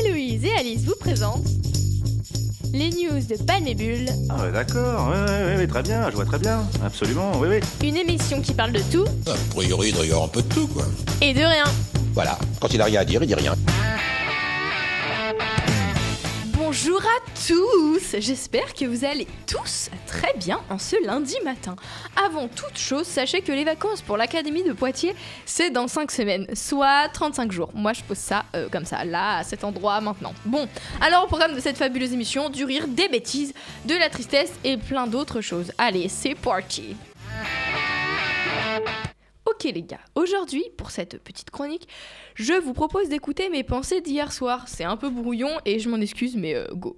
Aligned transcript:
Héloïse 0.00 0.44
et 0.44 0.52
Alice 0.58 0.82
vous 0.84 0.94
présentent 0.98 1.46
les 2.72 2.90
news 2.90 3.20
de 3.26 3.42
Palmébule, 3.42 4.08
Ah 4.28 4.42
ouais, 4.42 4.52
d'accord, 4.52 5.08
ouais, 5.08 5.16
ouais, 5.16 5.44
ouais, 5.44 5.56
ouais, 5.56 5.66
très 5.66 5.82
bien, 5.82 6.10
je 6.10 6.14
vois 6.16 6.26
très 6.26 6.38
bien, 6.38 6.62
absolument, 6.84 7.32
oui, 7.38 7.48
oui. 7.50 7.88
une 7.88 7.96
émission 7.96 8.42
qui 8.42 8.52
parle 8.52 8.72
de 8.72 8.80
tout 8.92 9.06
A 9.26 9.54
priori, 9.54 9.88
il 9.88 9.94
doit 9.94 10.04
y 10.04 10.10
avoir 10.10 10.24
un 10.26 10.28
peu 10.28 10.42
de 10.42 10.48
tout, 10.48 10.66
quoi. 10.66 10.84
et 11.22 11.32
de 11.32 11.40
rien. 11.40 11.64
Voilà, 12.12 12.38
quand 12.60 12.72
il 12.74 12.80
a 12.82 12.84
rien 12.84 13.00
à 13.00 13.04
dire, 13.04 13.22
il 13.22 13.26
dit 13.28 13.34
rien. 13.34 13.54
Tous 17.46 18.16
J'espère 18.18 18.74
que 18.74 18.84
vous 18.84 19.04
allez 19.04 19.26
tous 19.46 19.88
très 20.06 20.32
bien 20.36 20.60
en 20.68 20.78
ce 20.78 20.96
lundi 21.04 21.36
matin. 21.44 21.76
Avant 22.24 22.48
toute 22.48 22.76
chose, 22.76 23.06
sachez 23.06 23.40
que 23.40 23.52
les 23.52 23.64
vacances 23.64 24.02
pour 24.02 24.16
l'Académie 24.16 24.64
de 24.64 24.72
Poitiers, 24.72 25.14
c'est 25.44 25.70
dans 25.70 25.86
5 25.86 26.10
semaines, 26.10 26.46
soit 26.54 27.08
35 27.08 27.52
jours. 27.52 27.70
Moi, 27.74 27.92
je 27.92 28.02
pose 28.02 28.16
ça 28.16 28.44
euh, 28.54 28.68
comme 28.68 28.84
ça, 28.84 29.04
là, 29.04 29.38
à 29.38 29.44
cet 29.44 29.62
endroit, 29.64 30.00
maintenant. 30.00 30.34
Bon, 30.44 30.68
alors 31.00 31.24
au 31.24 31.26
programme 31.26 31.54
de 31.54 31.60
cette 31.60 31.76
fabuleuse 31.76 32.12
émission, 32.12 32.50
du 32.50 32.64
rire, 32.64 32.88
des 32.88 33.08
bêtises, 33.08 33.54
de 33.84 33.94
la 33.94 34.08
tristesse 34.08 34.52
et 34.64 34.76
plein 34.76 35.06
d'autres 35.06 35.40
choses. 35.40 35.72
Allez, 35.78 36.08
c'est 36.08 36.34
parti 36.34 36.96
Ok 39.48 39.64
les 39.64 39.82
gars, 39.82 40.00
aujourd'hui, 40.16 40.64
pour 40.76 40.90
cette 40.90 41.22
petite 41.22 41.50
chronique, 41.50 41.86
je 42.34 42.54
vous 42.54 42.72
propose 42.72 43.08
d'écouter 43.08 43.48
mes 43.48 43.62
pensées 43.62 44.00
d'hier 44.00 44.32
soir. 44.32 44.64
C'est 44.66 44.84
un 44.84 44.96
peu 44.96 45.10
brouillon 45.10 45.50
et 45.64 45.78
je 45.78 45.88
m'en 45.88 46.00
excuse, 46.00 46.36
mais 46.36 46.54
euh, 46.54 46.66
go. 46.72 46.96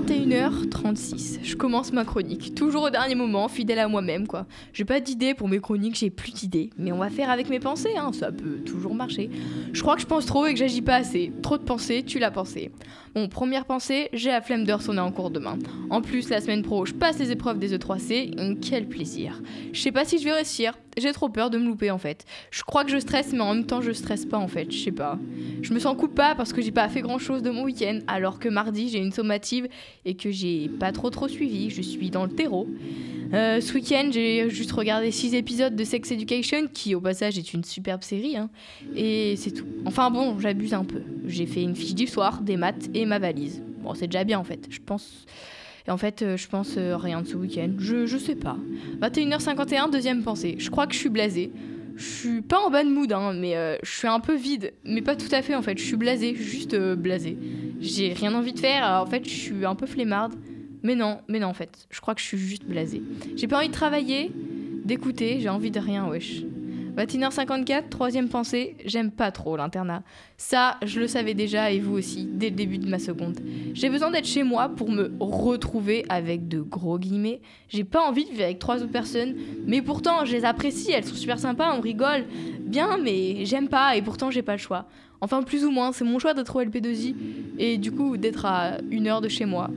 21h36, 0.00 1.40
je 1.42 1.56
commence 1.56 1.92
ma 1.92 2.04
chronique, 2.04 2.54
toujours 2.54 2.84
au 2.84 2.90
dernier 2.90 3.14
moment, 3.14 3.48
fidèle 3.48 3.78
à 3.78 3.86
moi-même 3.86 4.26
quoi. 4.26 4.46
J'ai 4.72 4.86
pas 4.86 4.98
d'idée 4.98 5.34
pour 5.34 5.46
mes 5.46 5.60
chroniques, 5.60 5.94
j'ai 5.94 6.08
plus 6.08 6.32
d'idées, 6.32 6.70
mais 6.78 6.90
on 6.90 6.98
va 6.98 7.10
faire 7.10 7.28
avec 7.28 7.50
mes 7.50 7.60
pensées, 7.60 7.94
hein, 7.98 8.10
ça 8.12 8.32
peut 8.32 8.60
toujours 8.64 8.94
marcher. 8.94 9.28
Je 9.72 9.82
crois 9.82 9.96
que 9.96 10.00
je 10.00 10.06
pense 10.06 10.24
trop 10.24 10.46
et 10.46 10.54
que 10.54 10.58
j'agis 10.58 10.80
pas 10.80 10.96
assez. 10.96 11.32
Trop 11.42 11.58
de 11.58 11.64
pensées, 11.64 12.02
tu 12.02 12.18
l'as 12.18 12.30
pensé. 12.30 12.70
Bon, 13.14 13.28
première 13.28 13.64
pensée, 13.64 14.08
j'ai 14.12 14.30
la 14.30 14.40
flemme 14.40 14.64
de 14.64 14.72
retourner 14.72 15.00
en 15.00 15.10
cours 15.10 15.30
demain. 15.30 15.58
En 15.90 16.00
plus, 16.00 16.30
la 16.30 16.40
semaine 16.40 16.62
pro, 16.62 16.86
je 16.86 16.94
passe 16.94 17.18
les 17.18 17.32
épreuves 17.32 17.58
des 17.58 17.76
E3C, 17.76 18.40
hum, 18.40 18.58
quel 18.60 18.86
plaisir. 18.88 19.42
Je 19.72 19.80
sais 19.80 19.92
pas 19.92 20.04
si 20.04 20.18
je 20.18 20.24
vais 20.24 20.32
réussir, 20.32 20.78
j'ai 20.96 21.12
trop 21.12 21.28
peur 21.28 21.50
de 21.50 21.58
me 21.58 21.66
louper 21.66 21.90
en 21.90 21.98
fait. 21.98 22.24
Je 22.50 22.62
crois 22.62 22.84
que 22.84 22.90
je 22.90 22.98
stresse, 22.98 23.32
mais 23.32 23.40
en 23.40 23.54
même 23.54 23.66
temps, 23.66 23.80
je 23.80 23.90
stresse 23.90 24.26
pas 24.26 24.38
en 24.38 24.48
fait, 24.48 24.70
je 24.70 24.78
sais 24.78 24.92
pas. 24.92 25.18
Je 25.60 25.74
me 25.74 25.78
sens 25.78 25.96
coupable 25.96 26.36
parce 26.36 26.52
que 26.52 26.62
j'ai 26.62 26.70
pas 26.70 26.88
fait 26.88 27.00
grand 27.00 27.18
chose 27.18 27.42
de 27.42 27.50
mon 27.50 27.64
week-end, 27.64 27.98
alors 28.06 28.38
que 28.38 28.48
mardi, 28.48 28.88
j'ai 28.88 28.98
une 28.98 29.12
sommative 29.12 29.68
et 30.04 30.14
que 30.14 30.30
j'ai 30.30 30.68
pas 30.68 30.92
trop 30.92 31.10
trop 31.10 31.28
suivi, 31.28 31.70
je 31.70 31.82
suis 31.82 32.10
dans 32.10 32.24
le 32.24 32.30
terreau. 32.30 32.66
Euh, 33.32 33.60
ce 33.60 33.74
week-end, 33.74 34.08
j'ai 34.10 34.50
juste 34.50 34.72
regardé 34.72 35.10
6 35.10 35.34
épisodes 35.34 35.76
de 35.76 35.84
Sex 35.84 36.10
Education, 36.10 36.66
qui 36.72 36.94
au 36.94 37.00
passage 37.00 37.38
est 37.38 37.52
une 37.54 37.62
superbe 37.62 38.02
série, 38.02 38.36
hein, 38.36 38.50
et 38.96 39.34
c'est 39.36 39.52
tout. 39.52 39.66
Enfin 39.84 40.10
bon, 40.10 40.38
j'abuse 40.40 40.74
un 40.74 40.84
peu. 40.84 41.02
J'ai 41.26 41.46
fait 41.46 41.62
une 41.62 41.76
fiche 41.76 41.94
d'histoire, 41.94 42.40
des 42.40 42.56
maths 42.56 42.90
et 42.92 43.06
ma 43.06 43.18
valise. 43.18 43.62
Bon, 43.82 43.94
c'est 43.94 44.08
déjà 44.08 44.24
bien 44.24 44.38
en 44.38 44.44
fait, 44.44 44.66
je 44.68 44.80
pense. 44.84 45.26
Et 45.86 45.90
en 45.90 45.96
fait, 45.96 46.22
euh, 46.22 46.36
je 46.36 46.48
pense 46.48 46.74
euh, 46.76 46.96
rien 46.96 47.22
de 47.22 47.28
ce 47.28 47.36
week-end. 47.36 47.70
Je, 47.78 48.06
je 48.06 48.18
sais 48.18 48.34
pas. 48.34 48.56
21h51, 49.00 49.90
deuxième 49.90 50.22
pensée. 50.22 50.56
Je 50.58 50.68
crois 50.70 50.86
que 50.86 50.94
je 50.94 50.98
suis 50.98 51.08
blasée. 51.08 51.52
Je 51.96 52.04
suis 52.04 52.42
pas 52.42 52.58
en 52.58 52.70
bad 52.70 52.86
mood, 52.86 53.12
hein, 53.12 53.34
mais 53.34 53.78
je 53.82 53.90
suis 53.90 54.08
un 54.08 54.20
peu 54.20 54.34
vide. 54.34 54.72
Mais 54.84 55.02
pas 55.02 55.16
tout 55.16 55.28
à 55.32 55.42
fait 55.42 55.54
en 55.54 55.60
fait. 55.60 55.76
Je 55.76 55.84
suis 55.84 55.96
blasée, 55.96 56.34
juste 56.34 56.74
blasée. 56.74 57.36
J'ai 57.80 58.12
rien 58.12 58.34
envie 58.34 58.52
de 58.52 58.58
faire. 58.60 59.02
en 59.02 59.06
fait, 59.06 59.24
je 59.24 59.34
suis 59.34 59.64
un 59.64 59.74
peu 59.74 59.86
flemmarde. 59.86 60.34
Mais 60.82 60.94
non, 60.94 61.18
mais 61.28 61.38
non 61.38 61.48
en 61.48 61.54
fait. 61.54 61.86
Je 61.90 62.00
crois 62.00 62.14
que 62.14 62.20
je 62.20 62.26
suis 62.26 62.38
juste 62.38 62.64
blasée. 62.64 63.02
J'ai 63.36 63.46
pas 63.46 63.58
envie 63.58 63.68
de 63.68 63.72
travailler, 63.72 64.32
d'écouter. 64.84 65.38
J'ai 65.40 65.48
envie 65.48 65.70
de 65.70 65.80
rien, 65.80 66.08
wesh. 66.08 66.42
21h54, 66.96 67.88
troisième 67.88 68.28
pensée, 68.28 68.76
j'aime 68.84 69.10
pas 69.10 69.30
trop 69.30 69.56
l'internat. 69.56 70.02
Ça, 70.36 70.76
je 70.82 71.00
le 71.00 71.06
savais 71.06 71.34
déjà 71.34 71.70
et 71.70 71.78
vous 71.78 71.94
aussi, 71.94 72.26
dès 72.30 72.50
le 72.50 72.56
début 72.56 72.78
de 72.78 72.88
ma 72.88 72.98
seconde. 72.98 73.40
J'ai 73.74 73.88
besoin 73.88 74.10
d'être 74.10 74.26
chez 74.26 74.42
moi 74.42 74.68
pour 74.68 74.90
me 74.90 75.12
retrouver 75.20 76.04
avec 76.08 76.48
de 76.48 76.60
gros 76.60 76.98
guillemets. 76.98 77.40
J'ai 77.68 77.84
pas 77.84 78.00
envie 78.00 78.24
de 78.24 78.30
vivre 78.30 78.42
avec 78.42 78.58
trois 78.58 78.82
autres 78.82 78.92
personnes, 78.92 79.34
mais 79.66 79.82
pourtant 79.82 80.24
je 80.24 80.32
les 80.32 80.44
apprécie, 80.44 80.90
elles 80.92 81.04
sont 81.04 81.14
super 81.14 81.38
sympas, 81.38 81.74
on 81.76 81.80
rigole. 81.80 82.24
Bien, 82.60 82.98
mais 82.98 83.44
j'aime 83.44 83.68
pas 83.68 83.96
et 83.96 84.02
pourtant 84.02 84.30
j'ai 84.30 84.42
pas 84.42 84.52
le 84.52 84.58
choix. 84.58 84.86
Enfin, 85.20 85.42
plus 85.42 85.64
ou 85.64 85.70
moins, 85.70 85.92
c'est 85.92 86.04
mon 86.04 86.18
choix 86.18 86.34
d'être 86.34 86.56
au 86.56 86.62
LP2I 86.62 87.14
et 87.58 87.78
du 87.78 87.92
coup 87.92 88.16
d'être 88.16 88.46
à 88.46 88.78
une 88.90 89.06
heure 89.06 89.20
de 89.20 89.28
chez 89.28 89.44
moi. 89.44 89.70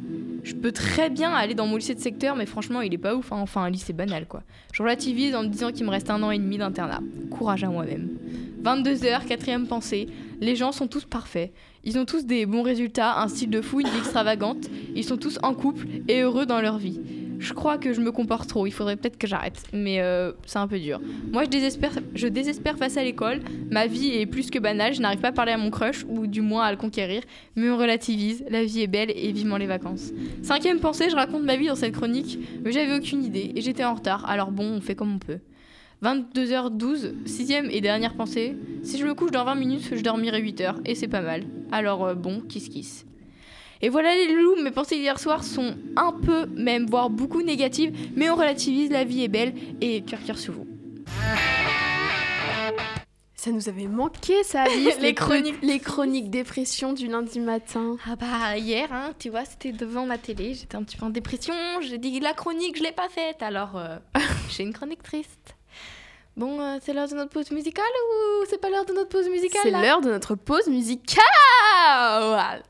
Je 0.44 0.54
peux 0.56 0.72
très 0.74 1.09
bien 1.09 1.31
aller 1.31 1.54
dans 1.54 1.66
mon 1.68 1.78
lycée 1.78 1.96
de 1.96 2.02
secteur, 2.02 2.36
mais 2.36 2.46
franchement, 2.46 2.81
il 2.81 2.94
est 2.94 2.98
pas 2.98 3.16
ouf. 3.16 3.31
hein. 3.31 3.38
Enfin, 3.40 3.62
un 3.64 3.70
lycée 3.70 3.94
banal, 3.94 4.26
quoi. 4.28 4.44
Je 4.74 4.84
relativise 4.84 5.36
en 5.36 5.44
me 5.44 5.48
disant 5.48 5.72
qu'il 5.72 5.86
me 5.86 5.90
reste 5.90 6.09
un 6.09 6.22
an 6.22 6.31
et 6.31 6.38
demi 6.38 6.58
d'internat. 6.58 7.00
Courage 7.30 7.64
à 7.64 7.68
moi-même. 7.70 8.09
22h, 8.62 9.26
quatrième 9.26 9.68
pensée. 9.68 10.08
Les 10.42 10.56
gens 10.56 10.72
sont 10.74 10.88
tous 10.88 11.06
parfaits. 11.06 11.52
Ils 11.86 11.98
ont 11.98 12.06
tous 12.06 12.25
des 12.25 12.46
bons 12.46 12.62
résultats, 12.62 13.20
un 13.22 13.28
style 13.30 13.50
de 13.50 13.62
fou, 13.62 13.80
une 13.81 13.88
vie 13.88 13.98
extravagante. 13.98 14.70
Ils 14.96 15.04
sont 15.04 15.18
tous 15.18 15.40
en 15.44 15.54
couple 15.54 15.88
et 16.08 16.22
heureux 16.22 16.46
dans 16.46 16.62
leur 16.62 16.78
vie. 16.78 17.00
Je 17.40 17.54
crois 17.54 17.78
que 17.78 17.94
je 17.94 18.02
me 18.02 18.12
comporte 18.12 18.48
trop. 18.48 18.66
Il 18.66 18.72
faudrait 18.72 18.96
peut-être 18.96 19.18
que 19.18 19.28
j'arrête. 19.28 19.64
Mais 19.74 20.02
euh, 20.02 20.32
c'est 20.46 20.60
un 20.60 20.68
peu 20.68 20.80
dur. 20.80 21.00
Moi, 21.32 21.44
je 21.44 22.28
désespère, 22.28 22.78
face 22.78 22.98
à 22.98 23.04
l'école. 23.04 23.40
Ma 23.72 23.88
vie 23.88 24.10
est 24.10 24.26
plus 24.26 24.50
que 24.50 24.60
banale. 24.60 24.94
Je 24.94 25.02
n'arrive 25.02 25.20
pas 25.20 25.30
à 25.30 25.32
parler 25.32 25.52
à 25.52 25.58
mon 25.58 25.70
crush, 25.70 26.06
ou 26.08 26.28
du 26.28 26.42
moins 26.42 26.64
à 26.64 26.72
le 26.72 26.78
conquérir. 26.78 27.22
Mais 27.56 27.70
on 27.70 27.78
relativise. 27.78 28.44
La 28.50 28.64
vie 28.64 28.82
est 28.82 28.88
belle 28.88 29.12
et 29.16 29.32
vivement 29.32 29.58
les 29.58 29.68
vacances. 29.68 30.12
Cinquième 30.42 30.80
pensée, 30.80 31.10
je 31.10 31.16
raconte 31.16 31.44
ma 31.44 31.56
vie 31.56 31.68
dans 31.68 31.76
cette 31.76 31.94
chronique, 31.94 32.40
mais 32.64 32.72
j'avais 32.72 32.96
aucune 32.96 33.24
idée 33.24 33.52
et 33.56 33.62
j'étais 33.62 33.84
en 33.84 33.96
retard. 33.96 34.30
Alors 34.30 34.52
bon, 34.52 34.66
on 34.66 34.82
fait 34.82 34.96
comme 34.96 35.14
on 35.14 35.20
peut. 35.20 35.40
22h12, 36.04 37.26
sixième 37.26 37.70
et 37.72 37.80
dernière 37.80 38.14
pensée. 38.16 38.58
Si 38.84 38.98
je 38.98 39.06
me 39.06 39.14
couche 39.14 39.32
dans 39.32 39.46
20 39.46 39.56
minutes, 39.56 39.90
je 39.94 40.02
dormirai 40.02 40.42
8 40.42 40.62
heures 40.62 40.80
et 40.86 40.96
c'est 40.96 41.08
pas 41.08 41.22
mal. 41.22 41.44
Alors 41.72 42.06
euh, 42.06 42.14
bon, 42.14 42.42
kiss 42.42 42.68
kiss. 42.68 43.06
Et 43.84 43.90
voilà 43.90 44.16
les 44.16 44.34
loulous, 44.34 44.64
mes 44.64 44.72
pensées 44.72 44.96
d'hier 44.96 45.20
soir 45.20 45.44
sont 45.44 45.76
un 45.98 46.14
peu, 46.14 46.46
même 46.46 46.86
voire 46.86 47.10
beaucoup 47.10 47.42
négatives, 47.42 47.92
mais 48.16 48.30
on 48.30 48.36
relativise, 48.38 48.90
la 48.90 49.04
vie 49.04 49.26
est 49.26 49.28
belle 49.28 49.54
et 49.82 50.04
cœur 50.04 50.24
cœur 50.26 50.38
sur 50.38 50.54
vous. 50.54 50.66
Ça 53.36 53.52
nous 53.52 53.68
avait 53.68 53.88
manqué, 53.88 54.42
ça, 54.44 54.62
Alice, 54.62 54.98
Les 55.02 55.14
chroniques. 55.14 55.62
Les 55.62 55.80
chroniques 55.80 56.30
dépression 56.30 56.94
du 56.94 57.08
lundi 57.08 57.42
matin. 57.42 57.98
Ah 58.10 58.16
bah 58.16 58.58
hier, 58.58 58.88
hein, 58.94 59.12
tu 59.20 59.30
vois, 59.30 59.44
c'était 59.44 59.74
devant 59.74 60.06
ma 60.06 60.18
télé, 60.18 60.54
j'étais 60.54 60.78
un 60.78 60.84
petit 60.84 60.96
peu 60.96 61.06
en 61.06 61.10
dépression, 61.10 61.54
j'ai 61.82 61.98
dit 61.98 62.22
la 62.22 62.32
chronique, 62.32 62.78
je 62.78 62.84
l'ai 62.84 62.94
pas 62.94 63.10
faite, 63.10 63.44
alors 63.44 63.76
euh, 63.76 63.98
j'ai 64.50 64.64
une 64.64 64.72
chronique 64.72 65.04
triste. 65.04 65.58
Bon, 66.36 66.60
euh, 66.60 66.80
c'est 66.82 66.94
l'heure 66.94 67.08
de 67.08 67.14
notre 67.14 67.30
pause 67.30 67.52
musicale 67.52 67.86
ou 67.86 68.46
c'est 68.50 68.60
pas 68.60 68.70
l'heure 68.70 68.86
de 68.86 68.94
notre 68.94 69.10
pause 69.10 69.30
musicale 69.30 69.62
C'est 69.64 69.70
l'heure 69.72 70.02
de 70.02 70.10
notre 70.10 70.34
pause 70.36 70.68
musicale. 70.68 71.24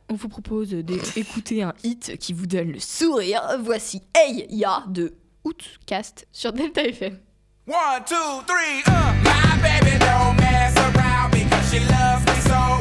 On 0.09 0.15
vous 0.15 0.27
propose 0.27 0.69
d'écouter 0.71 1.63
un 1.63 1.73
hit 1.83 2.17
qui 2.17 2.33
vous 2.33 2.45
donne 2.45 2.73
le 2.73 2.79
sourire. 2.79 3.41
Voici 3.61 4.01
Hey 4.15 4.45
Ya 4.49 4.83
de 4.87 5.13
Outcast 5.45 6.27
sur 6.33 6.51
Delta 6.51 6.83
FM. 6.83 7.17
One, 7.65 7.75
two, 8.05 8.15
three, 8.45 8.83
uh. 8.87 8.91
My 9.23 9.57
baby 9.61 9.97
don't 9.97 10.35
mess 10.35 10.75
around 10.75 11.31
because 11.31 11.71
she 11.71 11.79
loves 11.79 12.25
me 12.25 12.41
so, 12.41 12.72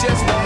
just 0.00 0.37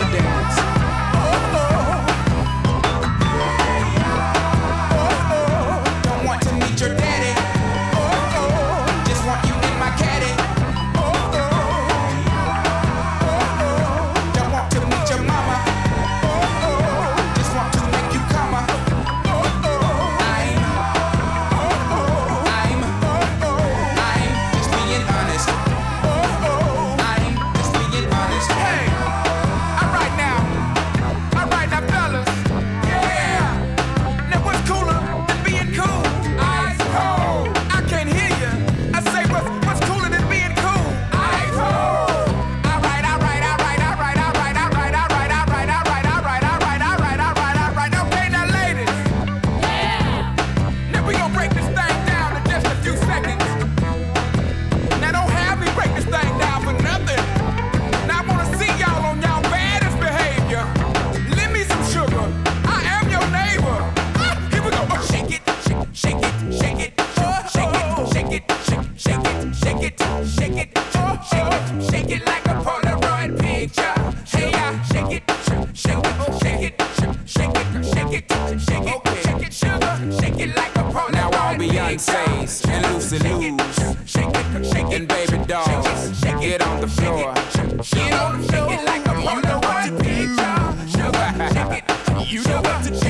You 92.44 92.48
know 92.48 92.56
what 92.56 92.82
to 92.82 92.92
shake 92.92 93.01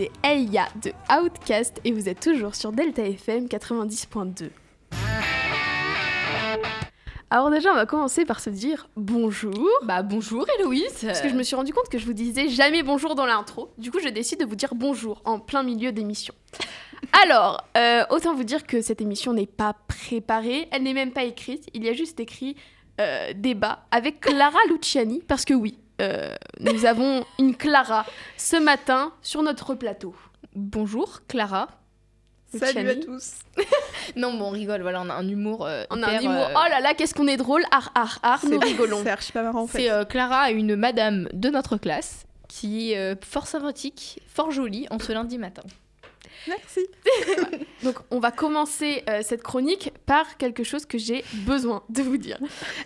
d'écouter 0.00 0.10
Elia 0.24 0.68
de 0.82 0.92
Outcast 1.12 1.80
et 1.84 1.92
vous 1.92 2.08
êtes 2.08 2.20
toujours 2.20 2.54
sur 2.54 2.72
Delta 2.72 3.02
FM 3.02 3.46
90.2. 3.46 4.50
Alors 7.32 7.50
déjà, 7.50 7.70
on 7.70 7.74
va 7.74 7.86
commencer 7.86 8.24
par 8.24 8.40
se 8.40 8.50
dire 8.50 8.88
bonjour. 8.96 9.68
Bah 9.84 10.02
bonjour 10.02 10.46
Héloïse. 10.58 11.04
Parce 11.04 11.20
que 11.20 11.28
je 11.28 11.34
me 11.34 11.42
suis 11.42 11.54
rendu 11.54 11.72
compte 11.72 11.88
que 11.88 11.98
je 11.98 12.06
vous 12.06 12.12
disais 12.12 12.48
jamais 12.48 12.82
bonjour 12.82 13.14
dans 13.14 13.26
l'intro. 13.26 13.70
Du 13.78 13.90
coup, 13.90 14.00
je 14.00 14.08
décide 14.08 14.40
de 14.40 14.44
vous 14.44 14.56
dire 14.56 14.74
bonjour 14.74 15.22
en 15.24 15.38
plein 15.38 15.62
milieu 15.62 15.92
d'émission. 15.92 16.34
Alors, 17.24 17.64
euh, 17.76 18.04
autant 18.10 18.34
vous 18.34 18.44
dire 18.44 18.66
que 18.66 18.82
cette 18.82 19.00
émission 19.00 19.32
n'est 19.32 19.46
pas 19.46 19.74
préparée, 19.86 20.68
elle 20.72 20.82
n'est 20.82 20.94
même 20.94 21.12
pas 21.12 21.24
écrite. 21.24 21.68
Il 21.72 21.84
y 21.84 21.88
a 21.88 21.92
juste 21.92 22.20
écrit 22.20 22.56
euh, 23.00 23.32
débat 23.34 23.86
avec 23.90 24.20
Clara 24.20 24.58
Luciani. 24.68 25.22
Parce 25.26 25.44
que 25.44 25.54
oui, 25.54 25.78
euh, 26.00 26.34
nous 26.60 26.86
avons 26.86 27.24
une 27.38 27.54
Clara 27.56 28.04
ce 28.36 28.56
matin 28.56 29.12
sur 29.22 29.42
notre 29.42 29.74
plateau. 29.74 30.14
Bonjour 30.54 31.20
Clara. 31.28 31.68
Salut 32.52 32.88
à 32.88 32.94
tous. 32.96 33.34
Non, 34.16 34.34
bon, 34.34 34.46
on 34.46 34.50
rigole, 34.50 34.82
voilà, 34.82 35.02
on 35.02 35.08
a 35.08 35.14
un 35.14 35.28
humour. 35.28 35.64
euh, 35.66 35.84
On 35.90 36.02
a 36.02 36.08
un 36.08 36.20
humour. 36.20 36.32
euh, 36.48 36.54
Oh 36.56 36.68
là 36.68 36.80
là, 36.80 36.94
qu'est-ce 36.94 37.14
qu'on 37.14 37.28
est 37.28 37.36
drôle. 37.36 37.62
Ar, 37.70 37.92
ar, 37.94 38.18
ar, 38.24 38.44
nous 38.44 38.58
rigolons. 38.58 39.00
C'est 39.04 39.10
archi 39.10 39.30
pas 39.30 39.42
marrant 39.44 39.62
en 39.62 39.66
fait. 39.68 39.78
C'est 39.78 39.90
euh, 39.90 40.04
Clara, 40.04 40.50
une 40.50 40.74
madame 40.74 41.28
de 41.32 41.48
notre 41.48 41.76
classe, 41.76 42.26
qui 42.48 42.90
est 42.92 42.98
euh, 42.98 43.14
fort 43.22 43.46
sympathique, 43.46 44.20
fort 44.26 44.50
jolie 44.50 44.88
en 44.90 44.98
ce 44.98 45.12
lundi 45.12 45.38
matin. 45.38 45.62
Merci. 46.48 46.86
Donc, 47.82 47.96
on 48.10 48.18
va 48.18 48.30
commencer 48.30 49.02
euh, 49.08 49.20
cette 49.22 49.42
chronique 49.42 49.92
par 50.06 50.36
quelque 50.36 50.64
chose 50.64 50.86
que 50.86 50.98
j'ai 50.98 51.24
besoin 51.32 51.82
de 51.88 52.02
vous 52.02 52.16
dire. 52.16 52.38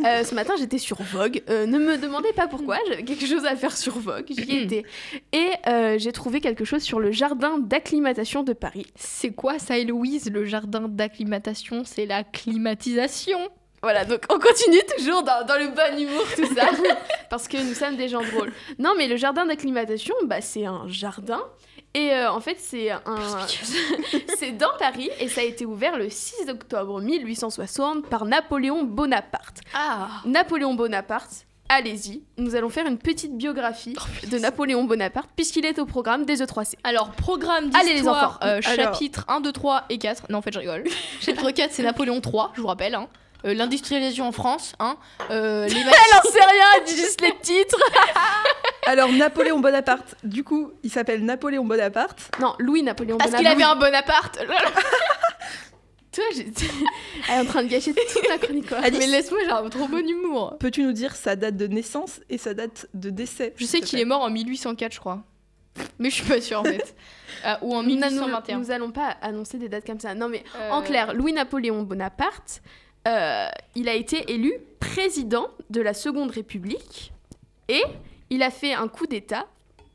Euh, 0.04 0.24
ce 0.24 0.34
matin, 0.34 0.54
j'étais 0.58 0.78
sur 0.78 1.02
Vogue. 1.02 1.42
Euh, 1.48 1.66
ne 1.66 1.78
me 1.78 1.96
demandez 1.96 2.32
pas 2.32 2.46
pourquoi, 2.46 2.78
j'avais 2.88 3.04
quelque 3.04 3.26
chose 3.26 3.44
à 3.44 3.56
faire 3.56 3.76
sur 3.76 3.98
Vogue. 3.98 4.26
J'y 4.28 4.58
étais. 4.58 4.84
Et 5.32 5.50
euh, 5.66 5.98
j'ai 5.98 6.12
trouvé 6.12 6.40
quelque 6.40 6.64
chose 6.64 6.82
sur 6.82 7.00
le 7.00 7.10
jardin 7.10 7.58
d'acclimatation 7.58 8.42
de 8.42 8.52
Paris. 8.52 8.86
C'est 8.96 9.30
quoi 9.30 9.58
ça, 9.58 9.78
Héloïse 9.78 10.30
Le 10.30 10.44
jardin 10.44 10.88
d'acclimatation, 10.88 11.84
c'est 11.84 12.06
la 12.06 12.24
climatisation. 12.24 13.38
Voilà, 13.82 14.06
donc 14.06 14.22
on 14.30 14.38
continue 14.38 14.80
toujours 14.96 15.22
dans, 15.22 15.44
dans 15.44 15.58
le 15.58 15.68
bon 15.68 16.00
humour, 16.00 16.24
tout 16.34 16.54
ça, 16.54 16.70
parce 17.30 17.46
que 17.48 17.58
nous 17.58 17.74
sommes 17.74 17.96
des 17.96 18.08
gens 18.08 18.22
drôles. 18.22 18.50
Non, 18.78 18.94
mais 18.96 19.08
le 19.08 19.16
jardin 19.16 19.44
d'acclimatation, 19.44 20.14
bah, 20.24 20.40
c'est 20.40 20.64
un 20.64 20.88
jardin. 20.88 21.42
Et 21.96 22.12
euh, 22.12 22.32
en 22.32 22.40
fait, 22.40 22.56
c'est 22.58 22.90
un. 22.90 23.00
c'est 24.38 24.50
dans 24.52 24.76
Paris 24.78 25.10
et 25.20 25.28
ça 25.28 25.42
a 25.42 25.44
été 25.44 25.64
ouvert 25.64 25.96
le 25.96 26.10
6 26.10 26.48
octobre 26.48 27.00
1860 27.00 28.06
par 28.08 28.24
Napoléon 28.24 28.82
Bonaparte. 28.82 29.60
Ah 29.74 30.08
Napoléon 30.24 30.74
Bonaparte, 30.74 31.46
allez-y, 31.68 32.22
nous 32.36 32.56
allons 32.56 32.68
faire 32.68 32.86
une 32.86 32.98
petite 32.98 33.36
biographie 33.36 33.94
de 34.28 34.38
Napoléon 34.38 34.82
Bonaparte 34.84 35.30
puisqu'il 35.36 35.64
est 35.66 35.78
au 35.78 35.86
programme 35.86 36.24
des 36.24 36.42
E 36.42 36.46
E3C. 36.46 36.74
Alors, 36.82 37.10
programme 37.12 37.70
Allez, 37.74 37.90
les 37.90 37.94
d'histoire, 37.94 38.24
enfants. 38.24 38.38
euh, 38.42 38.60
Alors. 38.64 38.94
chapitre 38.94 39.24
1, 39.28 39.40
2, 39.40 39.52
3 39.52 39.84
et 39.90 39.98
4. 39.98 40.24
Non, 40.30 40.38
en 40.38 40.42
fait, 40.42 40.52
je 40.52 40.58
rigole. 40.58 40.82
chapitre 41.20 41.50
4, 41.52 41.70
c'est 41.72 41.82
Napoléon 41.84 42.20
3, 42.20 42.52
je 42.56 42.60
vous 42.60 42.66
rappelle. 42.66 42.96
hein. 42.96 43.06
Euh, 43.44 43.52
L'industrialisation 43.54 44.26
en 44.26 44.32
France. 44.32 44.72
Hein. 44.80 44.96
Euh, 45.30 45.66
les 45.68 45.74
Elle 45.80 46.18
en 46.18 46.22
sait 46.30 46.38
rien, 46.44 46.64
elle 46.78 46.84
dit 46.84 46.96
juste 46.96 47.20
les 47.20 47.34
titres. 47.42 47.78
Alors 48.86 49.10
Napoléon 49.12 49.60
Bonaparte, 49.60 50.14
du 50.24 50.44
coup, 50.44 50.72
il 50.82 50.90
s'appelle 50.90 51.24
Napoléon 51.24 51.64
Bonaparte. 51.64 52.30
Non, 52.40 52.54
Louis 52.58 52.82
Napoléon 52.82 53.16
Parce 53.18 53.30
Bonaparte. 53.30 53.56
qu'il 53.56 53.62
avait 53.64 53.70
un 53.72 53.76
bon 53.76 53.94
appart. 53.94 54.38
Toi, 56.12 56.24
est 56.32 57.38
en 57.40 57.44
train 57.44 57.64
de 57.64 57.68
gâcher 57.68 57.92
toute 57.92 58.28
la 58.28 58.38
chronique, 58.38 58.68
quoi. 58.68 58.78
Alice, 58.78 59.00
Mais 59.00 59.06
laisse-moi, 59.08 59.40
j'ai 59.44 59.50
un 59.50 59.68
trop 59.68 59.88
bon 59.88 60.06
humour. 60.08 60.56
peux-tu 60.60 60.84
nous 60.84 60.92
dire 60.92 61.16
sa 61.16 61.34
date 61.34 61.56
de 61.56 61.66
naissance 61.66 62.20
et 62.30 62.38
sa 62.38 62.54
date 62.54 62.86
de 62.94 63.10
décès 63.10 63.52
Je 63.56 63.64
sais 63.64 63.80
qu'il 63.80 63.98
est 63.98 64.04
mort 64.04 64.20
en 64.22 64.30
1804, 64.30 64.92
je 64.92 65.00
crois. 65.00 65.24
Mais 65.98 66.10
je 66.10 66.14
suis 66.14 66.24
pas 66.24 66.40
sûre, 66.40 66.60
en 66.60 66.64
fait. 66.64 66.94
Ah, 67.42 67.58
ou 67.62 67.74
en 67.74 67.82
Nous, 67.82 67.88
nous, 67.90 67.96
1821. 67.96 68.58
nous 68.58 68.70
allons 68.70 68.90
pas 68.92 69.16
annoncer 69.22 69.58
des 69.58 69.68
dates 69.68 69.84
comme 69.86 69.98
ça. 69.98 70.14
Non, 70.14 70.28
mais 70.28 70.44
Euh, 70.56 70.70
en 70.70 70.82
clair, 70.82 71.14
Louis-Napoléon 71.14 71.82
Bonaparte, 71.82 72.62
euh, 73.08 73.48
il 73.74 73.88
a 73.88 73.94
été 73.94 74.32
élu 74.32 74.52
président 74.78 75.48
de 75.70 75.80
la 75.80 75.94
Seconde 75.94 76.30
République 76.30 77.12
et 77.68 77.82
il 78.34 78.42
a 78.42 78.50
fait 78.50 78.74
un 78.74 78.88
coup 78.88 79.06
d'État 79.06 79.46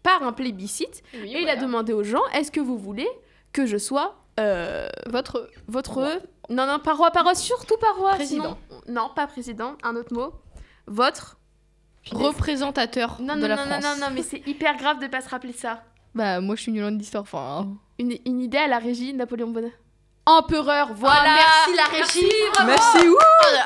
par 0.04 0.24
un 0.24 0.32
plébiscite 0.34 1.04
oui, 1.14 1.34
et 1.36 1.42
il 1.42 1.50
a 1.50 1.56
demandé 1.56 1.94
aux 1.94 2.04
gens 2.04 2.22
est-ce 2.34 2.52
que 2.52 2.60
vous 2.62 2.78
voulez 2.78 3.08
que 3.54 3.66
je 3.66 3.78
sois 3.78 4.16
euh, 4.40 4.88
Votre 5.08 5.50
votre. 5.68 5.94
Roi. 5.94 6.14
Non, 6.50 6.66
non, 6.66 6.80
pas 6.80 6.94
roi, 6.94 7.12
pas 7.12 7.22
roi, 7.22 7.36
surtout 7.36 7.78
pas 7.78 7.92
roi. 7.98 8.14
Président. 8.16 8.58
sinon- 8.70 8.82
Non, 8.88 9.10
pas 9.16 9.28
président, 9.28 9.76
un 9.84 9.96
autre 9.96 10.14
mot. 10.14 10.34
Votre. 10.88 11.38
représentateur 12.12 13.18
Non, 13.22 13.36
de 13.36 13.42
non, 13.42 13.48
la 13.48 13.56
non, 13.56 13.66
non, 13.66 13.82
France. 13.82 14.00
non, 14.00 14.08
non, 14.08 14.14
mais 14.14 14.24
c'est 14.24 14.42
hyper 14.48 14.78
grave 14.78 15.00
de 15.00 15.08
pas 15.08 15.22
se 15.22 15.30
rappeler 15.30 15.54
ça. 15.54 15.84
Bah, 16.16 16.42
moi, 16.42 16.56
je 16.56 16.62
suis 16.64 16.72
nulle 16.72 16.86
en 16.86 16.98
histoire. 16.98 17.24
Enfin, 17.24 17.68
Une, 18.00 18.16
une 18.26 18.42
idée 18.42 18.58
à 18.58 18.68
la 18.68 18.80
régie, 18.80 19.14
Napoléon 19.14 19.50
Bonaparte. 19.52 19.78
Empereur. 20.26 20.94
Voilà. 20.94 21.38
Ah, 21.40 21.66
merci 21.68 21.76
la 21.78 21.98
régie. 21.98 22.34
Merci, 22.66 23.08
ouh 23.10 23.18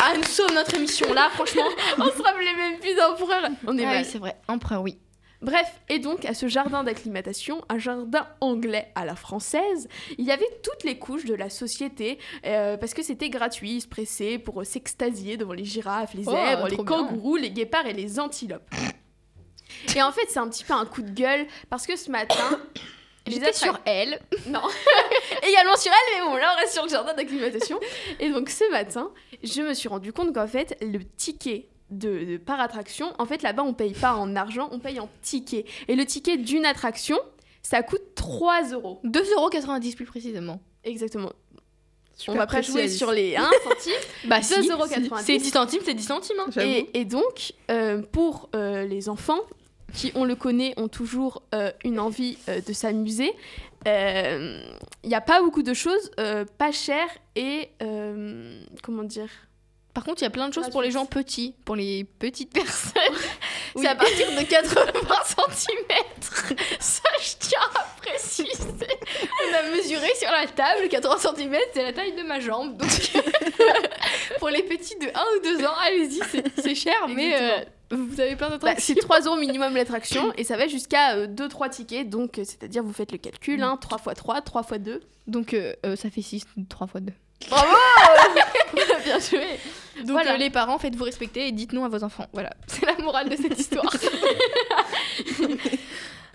Ah, 0.02 0.14
nous 0.16 0.24
sauve 0.24 0.54
notre 0.54 0.74
émission 0.76 1.14
là, 1.14 1.30
franchement. 1.34 1.64
On 1.98 2.06
se 2.06 2.22
rappelait 2.22 2.54
même 2.56 2.80
plus 2.80 2.96
d'empereur. 2.96 3.44
On 3.68 3.78
est 3.78 3.86
Ah 3.86 3.94
oui, 3.98 4.06
c'est 4.06 4.20
vrai. 4.20 4.38
Empereur, 4.48 4.82
oui. 4.82 4.98
Bref, 5.42 5.68
et 5.90 6.00
donc 6.00 6.24
à 6.24 6.34
ce 6.34 6.48
jardin 6.48 6.86
d'acclimatation, 6.86 7.66
un 7.68 7.78
jardin 7.78 8.26
anglais 8.40 8.94
à 8.96 9.04
la 9.04 9.18
française, 9.18 9.90
il 10.18 10.24
y 10.24 10.32
avait 10.32 10.48
toutes 10.64 10.86
les 10.86 10.98
couches 10.98 11.26
de 11.26 11.34
la 11.36 11.50
société 11.50 12.18
euh, 12.46 12.78
parce 12.78 12.94
que 12.94 13.04
c'était 13.04 13.30
gratuit, 13.30 13.72
ils 13.76 13.82
se 13.82 13.88
pressaient 13.90 14.38
pour 14.38 14.66
s'extasier 14.66 15.36
devant 15.36 15.52
les 15.52 15.66
girafes, 15.66 16.14
les 16.14 16.24
Oh, 16.28 16.32
zèbres, 16.32 16.70
les 16.70 16.78
bien. 16.78 16.86
kangourous, 16.86 17.36
les 17.36 17.52
guépards 17.52 17.86
et 17.88 17.92
les 17.94 18.22
antilopes. 18.22 18.64
Et 19.98 20.02
en 20.02 20.14
fait, 20.14 20.28
c'est 20.30 20.40
un 20.40 20.48
petit 20.48 20.64
peu 20.64 20.74
un 20.76 20.86
coup 20.86 21.02
de 21.02 21.12
gueule 21.12 21.46
parce 21.70 21.86
que 21.88 21.98
ce 21.98 22.10
matin, 22.10 22.62
J'étais 23.28 23.54
sur 23.54 23.80
elle. 23.86 24.20
non. 24.48 24.60
Également 25.48 25.76
sur 25.78 25.92
elle, 25.92 26.20
mais 26.20 26.26
bon, 26.30 26.36
là 26.36 26.54
on 26.56 26.60
reste 26.60 26.74
sur 26.74 26.84
le 26.84 26.90
jardin 26.90 27.14
d'acclimatation. 27.14 27.80
Et 28.20 28.30
donc 28.30 28.50
ce 28.50 28.70
matin, 28.72 29.12
je 29.44 29.62
me 29.62 29.74
suis 29.74 29.88
rendu 29.90 30.12
compte 30.12 30.34
qu'en 30.34 30.48
fait, 30.48 30.78
le 30.82 31.00
ticket 31.18 31.68
de, 31.90 32.24
de 32.26 32.38
par 32.38 32.60
attraction, 32.60 33.14
en 33.20 33.26
fait 33.26 33.42
là-bas 33.44 33.64
on 33.64 33.74
paye 33.74 33.94
pas 33.94 34.16
en 34.16 34.36
argent, 34.36 34.68
on 34.72 34.80
paye 34.80 35.00
en 35.00 35.10
ticket. 35.22 35.66
Et 35.88 35.96
le 35.96 36.06
ticket 36.06 36.38
d'une 36.38 36.66
attraction, 36.66 37.18
ça 37.62 37.82
coûte 37.82 38.02
3 38.16 38.70
euros. 38.72 39.00
2,90€ 39.06 39.96
plus 39.96 40.06
précisément. 40.06 40.60
Exactement. 40.84 41.32
Super 42.16 42.36
on 42.36 42.38
va 42.38 42.46
pas 42.46 42.62
jouer 42.62 42.88
sur 42.90 43.12
les 43.12 43.36
1 43.36 43.42
centime. 43.64 43.94
Bah, 44.26 44.42
si. 44.42 44.54
2,90. 44.54 45.22
C'est 45.24 45.38
10 45.38 45.50
centimes, 45.50 45.82
c'est 45.84 45.94
10 45.94 46.04
centimes. 46.04 46.36
hein. 46.40 46.62
Et 46.94 47.06
donc, 47.06 47.54
euh, 47.72 48.02
pour 48.12 48.50
euh, 48.54 48.84
les 48.84 49.10
enfants 49.10 49.40
qui, 49.94 50.12
on 50.16 50.26
le 50.26 50.36
connaît, 50.36 50.74
ont 50.78 50.88
toujours 50.88 51.44
euh, 51.54 51.72
une 51.84 52.00
envie 52.00 52.38
euh, 52.50 52.62
de 52.62 52.74
s'amuser, 52.74 53.32
il 53.86 55.10
n'y 55.10 55.16
a 55.16 55.22
pas 55.22 55.42
beaucoup 55.42 55.64
de 55.64 55.74
choses 55.74 56.10
euh, 56.20 56.46
pas 56.58 56.72
chères 56.72 57.10
et, 57.36 57.70
euh, 57.82 58.62
comment 58.82 59.04
dire, 59.04 59.28
Par 59.94 60.04
contre, 60.06 60.22
il 60.22 60.26
y 60.26 60.28
a 60.28 60.32
plein 60.32 60.48
de 60.50 60.54
choses 60.54 60.70
pour 60.70 60.82
les 60.82 60.90
gens 60.90 61.06
petits, 61.06 61.54
pour 61.66 61.76
les 61.76 62.04
petites 62.06 62.52
personnes. 62.62 63.02
Oui. 63.76 63.82
C'est 63.84 63.88
à 63.88 63.96
partir 63.96 64.28
de 64.32 64.42
80 64.44 64.86
cm. 65.26 66.58
Ça, 66.80 67.02
je 67.22 67.32
tiens 67.40 67.60
à 67.76 67.84
préciser. 68.02 68.88
On 69.52 69.56
a 69.56 69.76
mesuré 69.76 70.08
sur 70.16 70.32
la 70.32 70.48
table, 70.48 70.88
80 70.90 71.18
cm, 71.36 71.56
c'est 71.74 71.84
la 71.84 71.94
taille 71.94 72.14
de 72.16 72.24
ma 72.24 72.40
jambe. 72.40 72.78
Donc, 72.78 72.90
pour 74.40 74.50
les 74.50 74.64
petits 74.64 74.96
de 74.98 75.08
1 75.08 75.10
ou 75.10 75.58
2 75.60 75.66
ans, 75.66 75.76
allez-y, 75.86 76.22
c'est- 76.32 76.62
c'est 76.62 76.76
cher, 76.76 77.08
mais 77.10 77.36
euh, 77.36 77.64
vous 77.96 78.20
avez 78.20 78.36
plein 78.36 78.50
d'autres 78.50 78.66
Bah, 78.66 78.74
c'est 78.78 78.96
3 78.96 79.22
euros 79.22 79.38
minimum 79.38 79.76
l'attraction 79.76 80.34
et 80.38 80.44
ça 80.44 80.58
va 80.58 80.68
jusqu'à 80.68 81.26
2-3 81.28 81.70
tickets. 81.70 82.10
Donc, 82.10 82.38
euh, 82.40 82.44
c'est-à-dire, 82.46 82.84
vous 82.84 82.94
faites 82.94 83.12
le 83.12 83.18
calcul, 83.18 83.62
hein, 83.62 83.78
3 83.80 83.98
x 84.06 84.16
3, 84.16 84.42
3 84.42 84.62
x 84.72 84.80
2. 84.80 85.02
Donc, 85.28 85.54
euh, 85.54 85.74
euh, 85.86 85.96
ça 85.96 86.10
fait 86.10 86.22
6, 86.22 86.46
3 86.70 86.88
fois 86.88 87.00
2. 87.00 87.14
Bravo 87.50 87.74
Bien 89.06 89.20
joué 89.20 89.46
Donc, 90.00 90.12
Voilà. 90.12 90.34
euh, 90.34 90.38
les 90.38 90.50
parents, 90.50 90.78
faites-vous 90.80 91.04
respecter 91.04 91.48
et 91.48 91.52
dites 91.52 91.74
non 91.74 91.84
à 91.86 91.90
vos 91.90 92.04
enfants. 92.04 92.26
Voilà, 92.34 92.50
c'est 92.68 92.86
la 92.86 92.96
morale 92.98 93.30
de 93.30 93.36
cette 93.36 93.60
histoire. 93.60 93.92